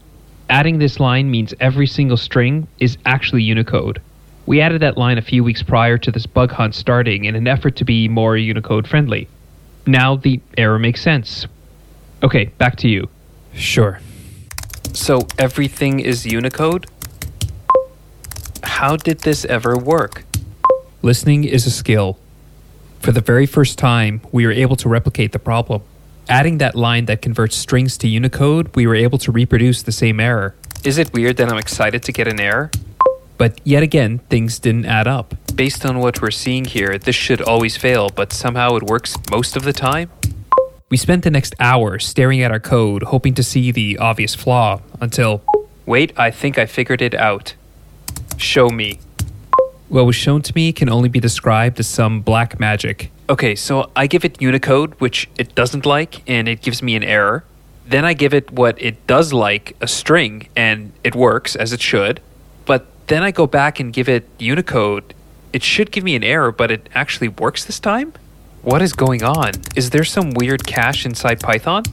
Adding 0.49 0.79
this 0.79 1.01
line 1.01 1.29
means 1.29 1.53
every 1.59 1.85
single 1.85 2.17
string 2.17 2.69
is 2.79 2.97
actually 3.05 3.43
Unicode. 3.43 4.01
We 4.45 4.61
added 4.61 4.81
that 4.81 4.97
line 4.97 5.17
a 5.17 5.23
few 5.23 5.43
weeks 5.43 5.63
prior 5.63 5.97
to 5.97 6.11
this 6.11 6.25
bug 6.25 6.51
hunt 6.51 6.75
starting 6.75 7.25
in 7.25 7.35
an 7.35 7.47
effort 7.47 7.75
to 7.77 7.85
be 7.85 8.07
more 8.07 8.37
Unicode 8.37 8.87
friendly. 8.87 9.27
Now 9.87 10.15
the 10.15 10.39
error 10.57 10.77
makes 10.77 11.01
sense. 11.01 11.47
Okay, 12.21 12.45
back 12.57 12.75
to 12.77 12.87
you. 12.87 13.09
Sure. 13.53 13.99
So 14.93 15.27
everything 15.39 15.99
is 15.99 16.25
Unicode? 16.25 16.85
How 18.63 18.95
did 18.95 19.19
this 19.19 19.45
ever 19.45 19.77
work? 19.77 20.23
Listening 21.01 21.43
is 21.43 21.65
a 21.65 21.71
skill. 21.71 22.19
For 22.99 23.11
the 23.11 23.21
very 23.21 23.45
first 23.45 23.77
time, 23.77 24.21
we 24.31 24.45
were 24.45 24.51
able 24.51 24.75
to 24.77 24.89
replicate 24.89 25.31
the 25.31 25.39
problem. 25.39 25.81
Adding 26.27 26.57
that 26.57 26.75
line 26.75 27.05
that 27.05 27.21
converts 27.21 27.55
strings 27.55 27.97
to 27.99 28.07
Unicode, 28.07 28.75
we 28.75 28.87
were 28.87 28.95
able 28.95 29.17
to 29.19 29.31
reproduce 29.31 29.83
the 29.83 29.91
same 29.91 30.19
error. 30.19 30.55
Is 30.83 30.97
it 30.97 31.13
weird 31.13 31.37
that 31.37 31.51
I'm 31.51 31.57
excited 31.57 32.01
to 32.03 32.11
get 32.11 32.27
an 32.27 32.39
error? 32.39 32.71
But 33.37 33.59
yet 33.63 33.83
again, 33.83 34.19
things 34.29 34.59
didn't 34.59 34.85
add 34.85 35.07
up. 35.07 35.35
Based 35.55 35.85
on 35.85 35.99
what 35.99 36.21
we're 36.21 36.31
seeing 36.31 36.65
here, 36.65 36.97
this 36.97 37.15
should 37.15 37.41
always 37.41 37.77
fail, 37.77 38.09
but 38.09 38.31
somehow 38.31 38.75
it 38.75 38.83
works 38.83 39.17
most 39.29 39.55
of 39.55 39.63
the 39.63 39.73
time? 39.73 40.09
We 40.89 40.97
spent 40.97 41.23
the 41.23 41.31
next 41.31 41.55
hour 41.59 41.99
staring 41.99 42.41
at 42.41 42.51
our 42.51 42.59
code, 42.59 43.03
hoping 43.03 43.33
to 43.35 43.43
see 43.43 43.71
the 43.71 43.97
obvious 43.97 44.35
flaw, 44.35 44.81
until. 45.01 45.43
Wait, 45.85 46.17
I 46.17 46.31
think 46.31 46.57
I 46.57 46.65
figured 46.65 47.01
it 47.01 47.13
out. 47.13 47.55
Show 48.37 48.69
me. 48.69 48.99
What 49.89 50.05
was 50.05 50.15
shown 50.15 50.41
to 50.43 50.53
me 50.55 50.71
can 50.73 50.89
only 50.89 51.09
be 51.09 51.19
described 51.19 51.79
as 51.79 51.87
some 51.87 52.21
black 52.21 52.59
magic. 52.59 53.11
Okay, 53.29 53.55
so 53.55 53.89
I 53.95 54.07
give 54.07 54.23
it 54.23 54.41
Unicode, 54.41 54.93
which 54.99 55.29
it 55.37 55.55
doesn't 55.55 55.85
like, 55.85 56.21
and 56.29 56.47
it 56.47 56.61
gives 56.61 56.81
me 56.81 56.95
an 56.95 57.03
error. 57.03 57.43
Then 57.87 58.05
I 58.05 58.13
give 58.13 58.33
it 58.33 58.51
what 58.51 58.81
it 58.81 59.05
does 59.07 59.33
like, 59.33 59.75
a 59.81 59.87
string, 59.87 60.47
and 60.55 60.91
it 61.03 61.15
works 61.15 61.55
as 61.55 61.73
it 61.73 61.81
should. 61.81 62.19
Then 63.07 63.21
I 63.21 63.31
go 63.31 63.45
back 63.45 63.79
and 63.79 63.93
give 63.93 64.09
it 64.09 64.27
Unicode. 64.39 65.13
It 65.53 65.61
should 65.61 65.91
give 65.91 66.03
me 66.03 66.15
an 66.15 66.23
error, 66.23 66.51
but 66.51 66.71
it 66.71 66.89
actually 66.95 67.27
works 67.27 67.63
this 67.63 67.79
time? 67.79 68.13
What 68.63 68.81
is 68.81 68.93
going 68.93 69.23
on? 69.23 69.51
Is 69.75 69.91
there 69.91 70.03
some 70.03 70.31
weird 70.31 70.65
cache 70.65 71.05
inside 71.05 71.39
Python? 71.39 71.83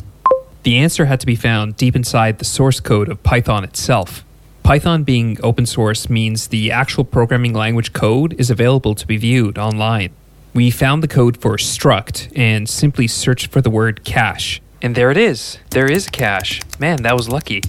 The 0.63 0.79
answer 0.79 1.05
had 1.05 1.21
to 1.21 1.27
be 1.27 1.37
found 1.37 1.77
deep 1.77 1.95
inside 1.95 2.39
the 2.39 2.47
source 2.47 2.81
code 2.81 3.11
of 3.11 3.23
Python 3.23 3.63
itself. 3.63 4.25
Python 4.63 5.03
being 5.03 5.37
open 5.43 5.67
source 5.67 6.09
means 6.09 6.49
the 6.49 6.71
actual 6.71 7.05
programming 7.05 7.53
language 7.53 7.93
code 7.93 8.33
is 8.39 8.49
available 8.49 8.95
to 8.95 9.07
be 9.07 9.17
viewed 9.19 9.59
online. 9.59 10.13
We 10.55 10.71
found 10.71 11.03
the 11.03 11.09
code 11.09 11.37
for 11.37 11.57
struct 11.57 12.33
and 12.37 12.69
simply 12.69 13.07
searched 13.07 13.49
for 13.49 13.61
the 13.61 13.71
word 13.71 14.05
cache. 14.05 14.63
And 14.81 14.95
there 14.95 15.11
it 15.11 15.17
is. 15.17 15.59
There 15.71 15.91
is 15.91 16.07
a 16.07 16.11
cache. 16.11 16.63
Man, 16.79 17.03
that 17.03 17.17
was 17.17 17.29
lucky. 17.29 17.63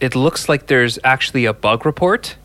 It 0.00 0.14
looks 0.14 0.48
like 0.48 0.68
there's 0.68 0.98
actually 1.02 1.44
a 1.44 1.52
bug 1.52 1.84
report. 1.84 2.36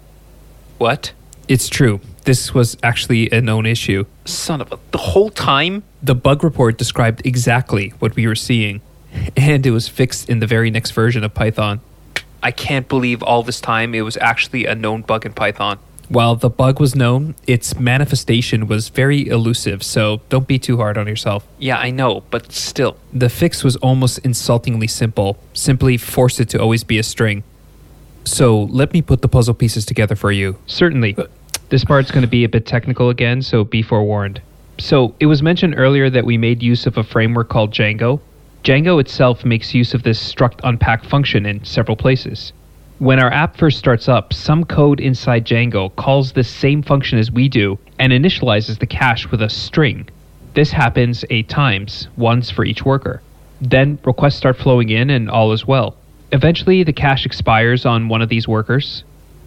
What? 0.80 1.14
It's 1.48 1.70
true. 1.70 2.00
This 2.24 2.54
was 2.54 2.78
actually 2.82 3.30
a 3.32 3.42
known 3.42 3.66
issue. 3.66 4.06
Son 4.26 4.62
of 4.62 4.72
a. 4.72 4.80
The 4.92 4.98
whole 4.98 5.30
time? 5.30 5.84
The 6.02 6.16
bug 6.16 6.44
report 6.44 6.78
described 6.78 7.26
exactly 7.26 7.90
what 8.00 8.16
we 8.16 8.26
were 8.26 8.36
seeing, 8.36 8.82
and 9.38 9.66
it 9.66 9.72
was 9.72 9.88
fixed 9.88 10.30
in 10.30 10.40
the 10.40 10.48
very 10.48 10.72
next 10.72 10.92
version 10.92 11.24
of 11.24 11.34
Python. 11.34 11.82
I 12.42 12.52
can't 12.52 12.88
believe 12.88 13.22
all 13.22 13.44
this 13.44 13.62
time 13.62 13.94
it 13.94 14.02
was 14.02 14.18
actually 14.18 14.66
a 14.66 14.76
known 14.76 15.02
bug 15.02 15.26
in 15.26 15.34
Python. 15.34 15.80
While 16.10 16.36
the 16.36 16.50
bug 16.50 16.80
was 16.80 16.96
known, 16.96 17.36
its 17.48 17.80
manifestation 17.80 18.68
was 18.68 18.90
very 18.90 19.28
elusive, 19.28 19.84
so 19.84 20.22
don't 20.30 20.48
be 20.48 20.60
too 20.60 20.78
hard 20.78 20.98
on 20.98 21.08
yourself. 21.08 21.48
Yeah, 21.58 21.78
I 21.78 21.92
know, 21.92 22.24
but 22.30 22.52
still. 22.52 22.98
The 23.14 23.30
fix 23.30 23.64
was 23.64 23.76
almost 23.78 24.20
insultingly 24.20 24.88
simple. 24.88 25.38
Simply 25.54 25.98
force 25.98 26.40
it 26.40 26.50
to 26.50 26.62
always 26.62 26.84
be 26.84 27.00
a 27.00 27.04
string. 27.04 27.44
So 28.26 28.64
let 28.64 28.94
me 28.94 29.02
put 29.02 29.22
the 29.22 29.28
puzzle 29.28 29.54
pieces 29.54 29.86
together 29.86 30.16
for 30.16 30.32
you. 30.32 30.58
Certainly. 30.66 31.16
Uh, 31.18 31.26
this 31.70 31.84
part's 31.84 32.12
going 32.12 32.22
to 32.22 32.28
be 32.28 32.44
a 32.44 32.50
bit 32.50 32.66
technical 32.66 33.10
again, 33.10 33.42
so 33.42 33.64
be 33.64 33.82
forewarned. 33.82 34.42
So, 34.80 35.14
it 35.20 35.28
was 35.28 35.42
mentioned 35.42 35.76
earlier 35.78 36.10
that 36.10 36.26
we 36.26 36.38
made 36.38 36.64
use 36.64 36.88
of 36.88 36.98
a 36.98 37.04
framework 37.04 37.50
called 37.50 37.72
Django. 37.72 38.20
Django 38.64 39.00
itself 39.00 39.46
makes 39.46 39.74
use 39.74 39.94
of 39.94 40.04
this 40.04 40.20
struct 40.34 40.60
unpack 40.64 41.04
function 41.04 41.46
in 41.46 41.64
several 41.64 41.96
places. 41.96 42.54
When 43.00 43.20
our 43.20 43.32
app 43.34 43.58
first 43.58 43.80
starts 43.80 44.08
up, 44.08 44.34
some 44.34 44.64
code 44.64 45.00
inside 45.00 45.46
Django 45.46 45.94
calls 45.96 46.32
this 46.32 46.48
same 46.48 46.84
function 46.84 47.18
as 47.18 47.32
we 47.32 47.50
do 47.50 47.80
and 47.98 48.14
initializes 48.14 48.80
the 48.80 48.86
cache 48.86 49.30
with 49.32 49.42
a 49.42 49.50
string. 49.50 50.08
This 50.54 50.72
happens 50.72 51.26
eight 51.32 51.50
times, 51.50 52.08
once 52.18 52.52
for 52.52 52.64
each 52.64 52.86
worker. 52.86 53.22
Then 53.60 53.98
requests 54.06 54.36
start 54.36 54.58
flowing 54.58 54.90
in 54.90 55.10
and 55.10 55.30
all 55.30 55.52
is 55.54 55.66
well. 55.66 55.96
Eventually, 56.32 56.84
the 56.84 56.94
cache 56.94 57.26
expires 57.26 57.86
on 57.86 58.10
one 58.10 58.22
of 58.22 58.30
these 58.30 58.48
workers, 58.48 59.04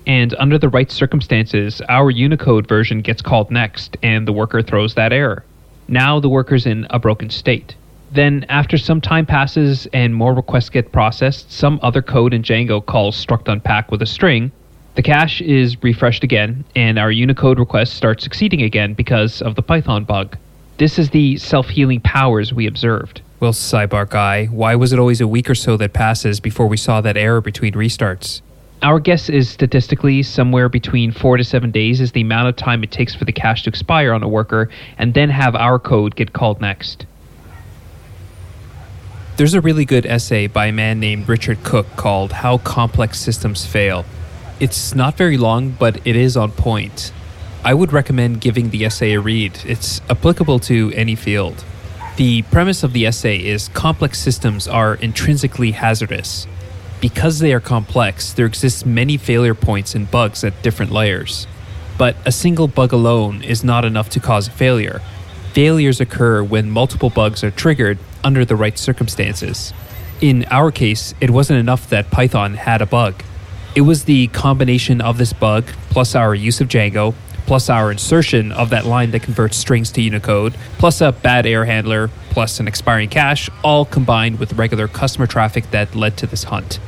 and 0.06 0.34
under 0.38 0.58
the 0.58 0.68
right 0.68 0.90
circumstances, 0.90 1.80
our 1.88 2.10
Unicode 2.10 2.66
version 2.66 3.00
gets 3.00 3.22
called 3.22 3.50
next, 3.50 3.96
and 4.02 4.26
the 4.26 4.32
worker 4.32 4.60
throws 4.60 4.94
that 4.94 5.12
error. 5.12 5.44
Now 5.88 6.18
the 6.18 6.28
worker's 6.28 6.66
in 6.66 6.86
a 6.90 6.98
broken 6.98 7.30
state. 7.30 7.76
Then, 8.16 8.46
after 8.48 8.78
some 8.78 9.02
time 9.02 9.26
passes 9.26 9.86
and 9.92 10.14
more 10.14 10.32
requests 10.32 10.70
get 10.70 10.90
processed, 10.90 11.52
some 11.52 11.78
other 11.82 12.00
code 12.00 12.32
in 12.32 12.42
Django 12.42 12.80
calls 12.84 13.14
struct 13.14 13.46
unpack 13.46 13.90
with 13.90 14.00
a 14.00 14.06
string. 14.06 14.50
The 14.94 15.02
cache 15.02 15.42
is 15.42 15.82
refreshed 15.82 16.24
again, 16.24 16.64
and 16.74 16.98
our 16.98 17.12
Unicode 17.12 17.58
request 17.58 17.92
starts 17.92 18.24
succeeding 18.24 18.62
again 18.62 18.94
because 18.94 19.42
of 19.42 19.54
the 19.54 19.60
Python 19.60 20.04
bug. 20.04 20.38
This 20.78 20.98
is 20.98 21.10
the 21.10 21.36
self 21.36 21.68
healing 21.68 22.00
powers 22.00 22.54
we 22.54 22.66
observed. 22.66 23.20
Well, 23.38 23.52
sidebar 23.52 24.08
guy, 24.08 24.46
why 24.46 24.76
was 24.76 24.94
it 24.94 24.98
always 24.98 25.20
a 25.20 25.28
week 25.28 25.50
or 25.50 25.54
so 25.54 25.76
that 25.76 25.92
passes 25.92 26.40
before 26.40 26.68
we 26.68 26.78
saw 26.78 27.02
that 27.02 27.18
error 27.18 27.42
between 27.42 27.74
restarts? 27.74 28.40
Our 28.80 28.98
guess 28.98 29.28
is 29.28 29.50
statistically 29.50 30.22
somewhere 30.22 30.70
between 30.70 31.12
four 31.12 31.36
to 31.36 31.44
seven 31.44 31.70
days 31.70 32.00
is 32.00 32.12
the 32.12 32.22
amount 32.22 32.48
of 32.48 32.56
time 32.56 32.82
it 32.82 32.90
takes 32.90 33.14
for 33.14 33.26
the 33.26 33.32
cache 33.32 33.64
to 33.64 33.68
expire 33.68 34.14
on 34.14 34.22
a 34.22 34.28
worker 34.28 34.70
and 34.96 35.12
then 35.12 35.28
have 35.28 35.54
our 35.54 35.78
code 35.78 36.16
get 36.16 36.32
called 36.32 36.62
next. 36.62 37.04
There's 39.36 39.52
a 39.52 39.60
really 39.60 39.84
good 39.84 40.06
essay 40.06 40.46
by 40.46 40.68
a 40.68 40.72
man 40.72 40.98
named 40.98 41.28
Richard 41.28 41.62
Cook 41.62 41.86
called 41.94 42.32
How 42.32 42.56
Complex 42.56 43.18
Systems 43.18 43.66
Fail. 43.66 44.06
It's 44.60 44.94
not 44.94 45.18
very 45.18 45.36
long, 45.36 45.72
but 45.72 46.00
it 46.06 46.16
is 46.16 46.38
on 46.38 46.52
point. 46.52 47.12
I 47.62 47.74
would 47.74 47.92
recommend 47.92 48.40
giving 48.40 48.70
the 48.70 48.86
essay 48.86 49.12
a 49.12 49.20
read. 49.20 49.58
It's 49.66 50.00
applicable 50.08 50.60
to 50.60 50.90
any 50.94 51.14
field. 51.16 51.66
The 52.16 52.42
premise 52.44 52.82
of 52.82 52.94
the 52.94 53.04
essay 53.04 53.36
is 53.44 53.68
complex 53.68 54.18
systems 54.18 54.66
are 54.66 54.94
intrinsically 54.94 55.72
hazardous. 55.72 56.46
Because 57.02 57.38
they 57.40 57.52
are 57.52 57.60
complex, 57.60 58.32
there 58.32 58.46
exists 58.46 58.86
many 58.86 59.18
failure 59.18 59.54
points 59.54 59.94
and 59.94 60.10
bugs 60.10 60.44
at 60.44 60.62
different 60.62 60.92
layers. 60.92 61.46
But 61.98 62.16
a 62.24 62.32
single 62.32 62.68
bug 62.68 62.94
alone 62.94 63.42
is 63.42 63.62
not 63.62 63.84
enough 63.84 64.08
to 64.10 64.20
cause 64.20 64.48
a 64.48 64.52
failure. 64.52 65.02
Failures 65.56 66.02
occur 66.02 66.42
when 66.42 66.70
multiple 66.70 67.08
bugs 67.08 67.42
are 67.42 67.50
triggered 67.50 67.96
under 68.22 68.44
the 68.44 68.54
right 68.54 68.76
circumstances. 68.76 69.72
In 70.20 70.44
our 70.50 70.70
case, 70.70 71.14
it 71.18 71.30
wasn't 71.30 71.58
enough 71.58 71.88
that 71.88 72.10
Python 72.10 72.52
had 72.52 72.82
a 72.82 72.86
bug. 72.86 73.22
It 73.74 73.80
was 73.80 74.04
the 74.04 74.26
combination 74.26 75.00
of 75.00 75.16
this 75.16 75.32
bug, 75.32 75.64
plus 75.88 76.14
our 76.14 76.34
use 76.34 76.60
of 76.60 76.68
Django, 76.68 77.14
plus 77.46 77.70
our 77.70 77.90
insertion 77.90 78.52
of 78.52 78.68
that 78.68 78.84
line 78.84 79.12
that 79.12 79.22
converts 79.22 79.56
strings 79.56 79.90
to 79.92 80.02
Unicode, 80.02 80.52
plus 80.76 81.00
a 81.00 81.12
bad 81.12 81.46
error 81.46 81.64
handler, 81.64 82.10
plus 82.28 82.60
an 82.60 82.68
expiring 82.68 83.08
cache, 83.08 83.48
all 83.64 83.86
combined 83.86 84.38
with 84.38 84.52
regular 84.58 84.88
customer 84.88 85.26
traffic 85.26 85.70
that 85.70 85.94
led 85.94 86.18
to 86.18 86.26
this 86.26 86.44
hunt. 86.44 86.78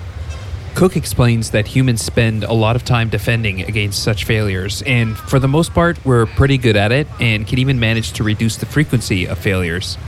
Cook 0.79 0.97
explains 0.97 1.51
that 1.51 1.67
humans 1.67 2.01
spend 2.03 2.45
a 2.45 2.53
lot 2.53 2.77
of 2.77 2.85
time 2.85 3.09
defending 3.09 3.63
against 3.63 4.01
such 4.01 4.23
failures, 4.23 4.81
and 4.87 5.19
for 5.19 5.41
the 5.41 5.49
most 5.49 5.75
part, 5.75 5.99
we're 6.05 6.25
pretty 6.25 6.57
good 6.57 6.77
at 6.77 6.93
it 6.93 7.09
and 7.19 7.49
can 7.49 7.59
even 7.59 7.81
manage 7.81 8.13
to 8.13 8.23
reduce 8.23 8.55
the 8.59 8.65
frequency 8.65 9.27
of 9.27 9.39
failures. 9.39 9.99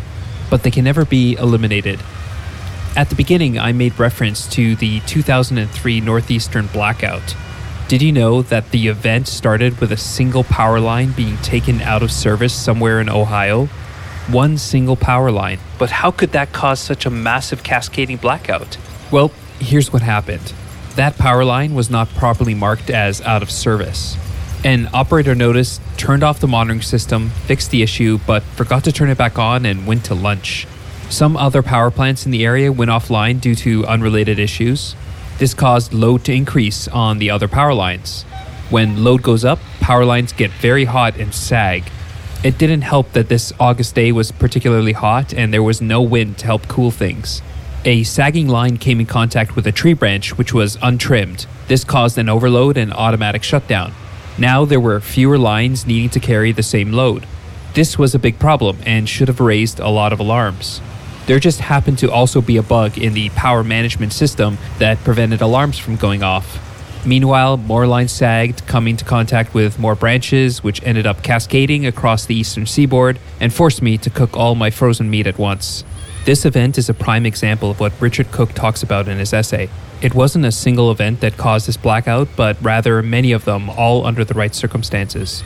But 0.48 0.62
they 0.62 0.70
can 0.70 0.84
never 0.84 1.04
be 1.04 1.34
eliminated. 1.34 1.98
At 2.94 3.08
the 3.08 3.16
beginning, 3.16 3.58
I 3.58 3.72
made 3.72 3.98
reference 3.98 4.46
to 4.50 4.76
the 4.76 5.00
2003 5.08 6.00
Northeastern 6.02 6.68
blackout. 6.68 7.34
Did 7.88 8.00
you 8.00 8.12
know 8.12 8.40
that 8.42 8.70
the 8.70 8.86
event 8.86 9.26
started 9.26 9.80
with 9.80 9.90
a 9.90 9.96
single 9.96 10.44
power 10.44 10.78
line 10.78 11.10
being 11.10 11.36
taken 11.38 11.80
out 11.80 12.04
of 12.04 12.12
service 12.12 12.54
somewhere 12.54 13.00
in 13.00 13.08
Ohio? 13.08 13.66
One 14.28 14.56
single 14.56 14.94
power 14.94 15.32
line. 15.32 15.58
But 15.80 15.90
how 15.90 16.12
could 16.12 16.30
that 16.30 16.52
cause 16.52 16.78
such 16.78 17.06
a 17.06 17.10
massive 17.10 17.64
cascading 17.64 18.18
blackout? 18.18 18.78
Well, 19.10 19.32
here's 19.60 19.92
what 19.92 20.02
happened 20.02 20.52
that 20.96 21.16
power 21.16 21.44
line 21.44 21.74
was 21.74 21.88
not 21.88 22.08
properly 22.10 22.54
marked 22.54 22.90
as 22.90 23.22
out 23.22 23.42
of 23.42 23.50
service. 23.50 24.16
An 24.64 24.90
operator 24.92 25.34
noticed, 25.34 25.80
turned 25.96 26.22
off 26.22 26.40
the 26.40 26.48
monitoring 26.48 26.82
system, 26.82 27.30
fixed 27.46 27.70
the 27.70 27.82
issue, 27.82 28.18
but 28.26 28.42
forgot 28.42 28.84
to 28.84 28.92
turn 28.92 29.08
it 29.08 29.16
back 29.16 29.38
on 29.38 29.64
and 29.64 29.86
went 29.86 30.04
to 30.06 30.14
lunch. 30.14 30.66
Some 31.08 31.36
other 31.36 31.62
power 31.62 31.90
plants 31.90 32.26
in 32.26 32.32
the 32.32 32.44
area 32.44 32.70
went 32.70 32.90
offline 32.90 33.40
due 33.40 33.54
to 33.54 33.86
unrelated 33.86 34.38
issues. 34.38 34.94
This 35.38 35.54
caused 35.54 35.94
load 35.94 36.24
to 36.24 36.34
increase 36.34 36.86
on 36.88 37.18
the 37.18 37.30
other 37.30 37.48
power 37.48 37.72
lines. 37.72 38.24
When 38.68 39.02
load 39.02 39.22
goes 39.22 39.44
up, 39.44 39.58
power 39.80 40.04
lines 40.04 40.32
get 40.32 40.50
very 40.50 40.84
hot 40.84 41.16
and 41.16 41.32
sag. 41.32 41.84
It 42.44 42.58
didn't 42.58 42.82
help 42.82 43.12
that 43.12 43.28
this 43.28 43.52
August 43.58 43.94
day 43.94 44.12
was 44.12 44.32
particularly 44.32 44.92
hot 44.92 45.32
and 45.32 45.52
there 45.52 45.62
was 45.62 45.80
no 45.80 46.02
wind 46.02 46.38
to 46.38 46.46
help 46.46 46.68
cool 46.68 46.90
things. 46.90 47.42
A 47.86 48.02
sagging 48.02 48.46
line 48.46 48.76
came 48.76 49.00
in 49.00 49.06
contact 49.06 49.56
with 49.56 49.66
a 49.66 49.72
tree 49.72 49.94
branch 49.94 50.36
which 50.36 50.52
was 50.52 50.76
untrimmed. 50.82 51.46
This 51.66 51.82
caused 51.82 52.18
an 52.18 52.28
overload 52.28 52.76
and 52.76 52.92
automatic 52.92 53.42
shutdown. 53.42 53.94
Now 54.36 54.66
there 54.66 54.78
were 54.78 55.00
fewer 55.00 55.38
lines 55.38 55.86
needing 55.86 56.10
to 56.10 56.20
carry 56.20 56.52
the 56.52 56.62
same 56.62 56.92
load. 56.92 57.26
This 57.72 57.98
was 57.98 58.14
a 58.14 58.18
big 58.18 58.38
problem 58.38 58.76
and 58.84 59.08
should 59.08 59.28
have 59.28 59.40
raised 59.40 59.80
a 59.80 59.88
lot 59.88 60.12
of 60.12 60.20
alarms. 60.20 60.82
There 61.24 61.38
just 61.38 61.60
happened 61.60 61.96
to 62.00 62.12
also 62.12 62.42
be 62.42 62.58
a 62.58 62.62
bug 62.62 62.98
in 62.98 63.14
the 63.14 63.30
power 63.30 63.64
management 63.64 64.12
system 64.12 64.58
that 64.78 64.98
prevented 64.98 65.40
alarms 65.40 65.78
from 65.78 65.96
going 65.96 66.22
off. 66.22 66.58
Meanwhile, 67.06 67.56
more 67.56 67.86
lines 67.86 68.12
sagged, 68.12 68.66
coming 68.66 68.98
to 68.98 69.06
contact 69.06 69.54
with 69.54 69.78
more 69.78 69.94
branches, 69.94 70.62
which 70.62 70.82
ended 70.82 71.06
up 71.06 71.22
cascading 71.22 71.86
across 71.86 72.26
the 72.26 72.34
eastern 72.34 72.66
seaboard 72.66 73.18
and 73.40 73.54
forced 73.54 73.80
me 73.80 73.96
to 73.96 74.10
cook 74.10 74.36
all 74.36 74.54
my 74.54 74.68
frozen 74.68 75.08
meat 75.08 75.26
at 75.26 75.38
once. 75.38 75.82
This 76.26 76.44
event 76.44 76.76
is 76.76 76.90
a 76.90 76.94
prime 76.94 77.24
example 77.24 77.70
of 77.70 77.80
what 77.80 77.98
Richard 77.98 78.30
Cook 78.30 78.52
talks 78.52 78.82
about 78.82 79.08
in 79.08 79.18
his 79.18 79.32
essay. 79.32 79.70
It 80.02 80.14
wasn't 80.14 80.44
a 80.44 80.52
single 80.52 80.90
event 80.90 81.20
that 81.20 81.38
caused 81.38 81.66
this 81.66 81.78
blackout, 81.78 82.28
but 82.36 82.58
rather 82.60 83.02
many 83.02 83.32
of 83.32 83.46
them, 83.46 83.70
all 83.70 84.04
under 84.04 84.22
the 84.22 84.34
right 84.34 84.54
circumstances. 84.54 85.42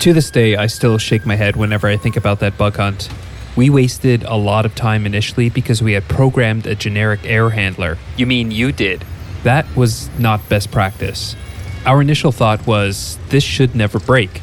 To 0.00 0.12
this 0.12 0.32
day, 0.32 0.56
I 0.56 0.66
still 0.66 0.98
shake 0.98 1.24
my 1.24 1.36
head 1.36 1.54
whenever 1.54 1.86
I 1.86 1.96
think 1.96 2.16
about 2.16 2.40
that 2.40 2.58
bug 2.58 2.76
hunt. 2.76 3.08
We 3.54 3.70
wasted 3.70 4.24
a 4.24 4.34
lot 4.34 4.66
of 4.66 4.74
time 4.74 5.06
initially 5.06 5.48
because 5.48 5.80
we 5.80 5.92
had 5.92 6.08
programmed 6.08 6.66
a 6.66 6.74
generic 6.74 7.20
error 7.24 7.50
handler. 7.50 7.98
You 8.16 8.26
mean 8.26 8.50
you 8.50 8.72
did? 8.72 9.04
That 9.44 9.76
was 9.76 10.10
not 10.18 10.48
best 10.48 10.72
practice. 10.72 11.36
Our 11.86 12.00
initial 12.00 12.32
thought 12.32 12.66
was 12.66 13.16
this 13.28 13.44
should 13.44 13.76
never 13.76 14.00
break. 14.00 14.40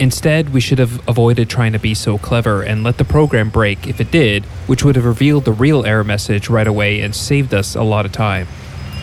Instead, 0.00 0.48
we 0.54 0.60
should 0.60 0.78
have 0.78 1.06
avoided 1.06 1.50
trying 1.50 1.72
to 1.72 1.78
be 1.78 1.92
so 1.92 2.16
clever 2.16 2.62
and 2.62 2.82
let 2.82 2.96
the 2.96 3.04
program 3.04 3.50
break 3.50 3.86
if 3.86 4.00
it 4.00 4.10
did, 4.10 4.42
which 4.66 4.82
would 4.82 4.96
have 4.96 5.04
revealed 5.04 5.44
the 5.44 5.52
real 5.52 5.84
error 5.84 6.02
message 6.02 6.48
right 6.48 6.66
away 6.66 7.02
and 7.02 7.14
saved 7.14 7.52
us 7.52 7.74
a 7.74 7.82
lot 7.82 8.06
of 8.06 8.10
time. 8.10 8.48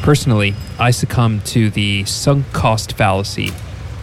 Personally, 0.01 0.55
I 0.79 0.89
succumb 0.89 1.41
to 1.41 1.69
the 1.69 2.03
sunk 2.05 2.51
cost 2.51 2.93
fallacy. 2.93 3.51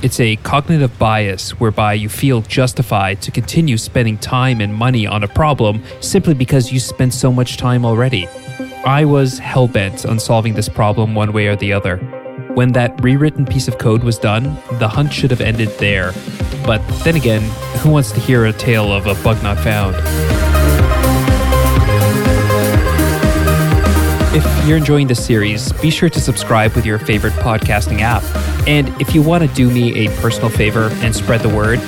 It's 0.02 0.20
a 0.20 0.36
cognitive 0.36 0.96
bias 0.96 1.58
whereby 1.58 1.94
you 1.94 2.08
feel 2.08 2.42
justified 2.42 3.20
to 3.22 3.32
continue 3.32 3.76
spending 3.76 4.16
time 4.16 4.60
and 4.60 4.72
money 4.72 5.04
on 5.04 5.24
a 5.24 5.28
problem 5.28 5.82
simply 6.00 6.34
because 6.34 6.70
you 6.70 6.78
spent 6.78 7.12
so 7.12 7.32
much 7.32 7.56
time 7.56 7.84
already. 7.84 8.28
I 8.86 9.04
was 9.04 9.40
hell 9.40 9.66
bent 9.66 10.06
on 10.06 10.20
solving 10.20 10.54
this 10.54 10.68
problem 10.68 11.16
one 11.16 11.32
way 11.32 11.48
or 11.48 11.56
the 11.56 11.72
other. 11.72 11.96
When 12.54 12.70
that 12.74 13.02
rewritten 13.02 13.46
piece 13.46 13.66
of 13.66 13.78
code 13.78 14.04
was 14.04 14.16
done, 14.16 14.56
the 14.78 14.86
hunt 14.86 15.12
should 15.12 15.32
have 15.32 15.40
ended 15.40 15.70
there. 15.78 16.12
But 16.64 16.86
then 17.04 17.16
again, 17.16 17.42
who 17.78 17.90
wants 17.90 18.10
to 18.12 18.20
hear 18.20 18.46
a 18.46 18.52
tale 18.52 18.92
of 18.92 19.06
a 19.06 19.14
bug 19.22 19.42
not 19.42 19.58
found? 19.58 19.96
If 24.34 24.66
you're 24.66 24.78
enjoying 24.78 25.06
this 25.06 25.24
series, 25.24 25.72
be 25.74 25.90
sure 25.90 26.08
to 26.08 26.20
subscribe 26.20 26.74
with 26.74 26.84
your 26.84 26.98
favorite 26.98 27.34
podcasting 27.34 28.00
app. 28.00 28.24
And 28.66 28.88
if 29.00 29.14
you 29.14 29.22
want 29.22 29.48
to 29.48 29.54
do 29.54 29.70
me 29.70 30.06
a 30.06 30.10
personal 30.20 30.48
favor 30.48 30.88
and 30.94 31.14
spread 31.14 31.40
the 31.40 31.48
word, 31.48 31.78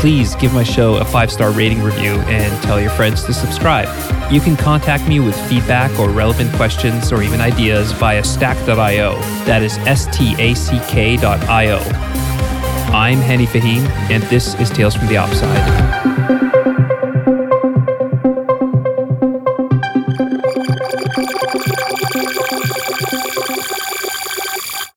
please 0.00 0.34
give 0.34 0.52
my 0.52 0.64
show 0.64 0.96
a 0.96 1.04
five 1.04 1.32
star 1.32 1.50
rating 1.52 1.82
review 1.82 2.12
and 2.26 2.62
tell 2.62 2.78
your 2.78 2.90
friends 2.90 3.24
to 3.24 3.32
subscribe. 3.32 3.88
You 4.30 4.40
can 4.40 4.54
contact 4.54 5.08
me 5.08 5.20
with 5.20 5.34
feedback 5.48 5.98
or 5.98 6.10
relevant 6.10 6.52
questions 6.56 7.10
or 7.10 7.22
even 7.22 7.40
ideas 7.40 7.92
via 7.92 8.22
stack.io. 8.22 9.14
That 9.46 9.62
is 9.62 9.78
S 9.78 10.06
T 10.14 10.34
A 10.38 10.54
C 10.54 10.78
K.io. 10.88 12.23
I'm 12.94 13.18
Hany 13.18 13.44
Fahim, 13.44 13.84
and 14.08 14.22
this 14.30 14.54
is 14.60 14.70
Tales 14.70 14.94
from 14.94 15.08
the 15.08 15.18
Offside. 15.18 16.43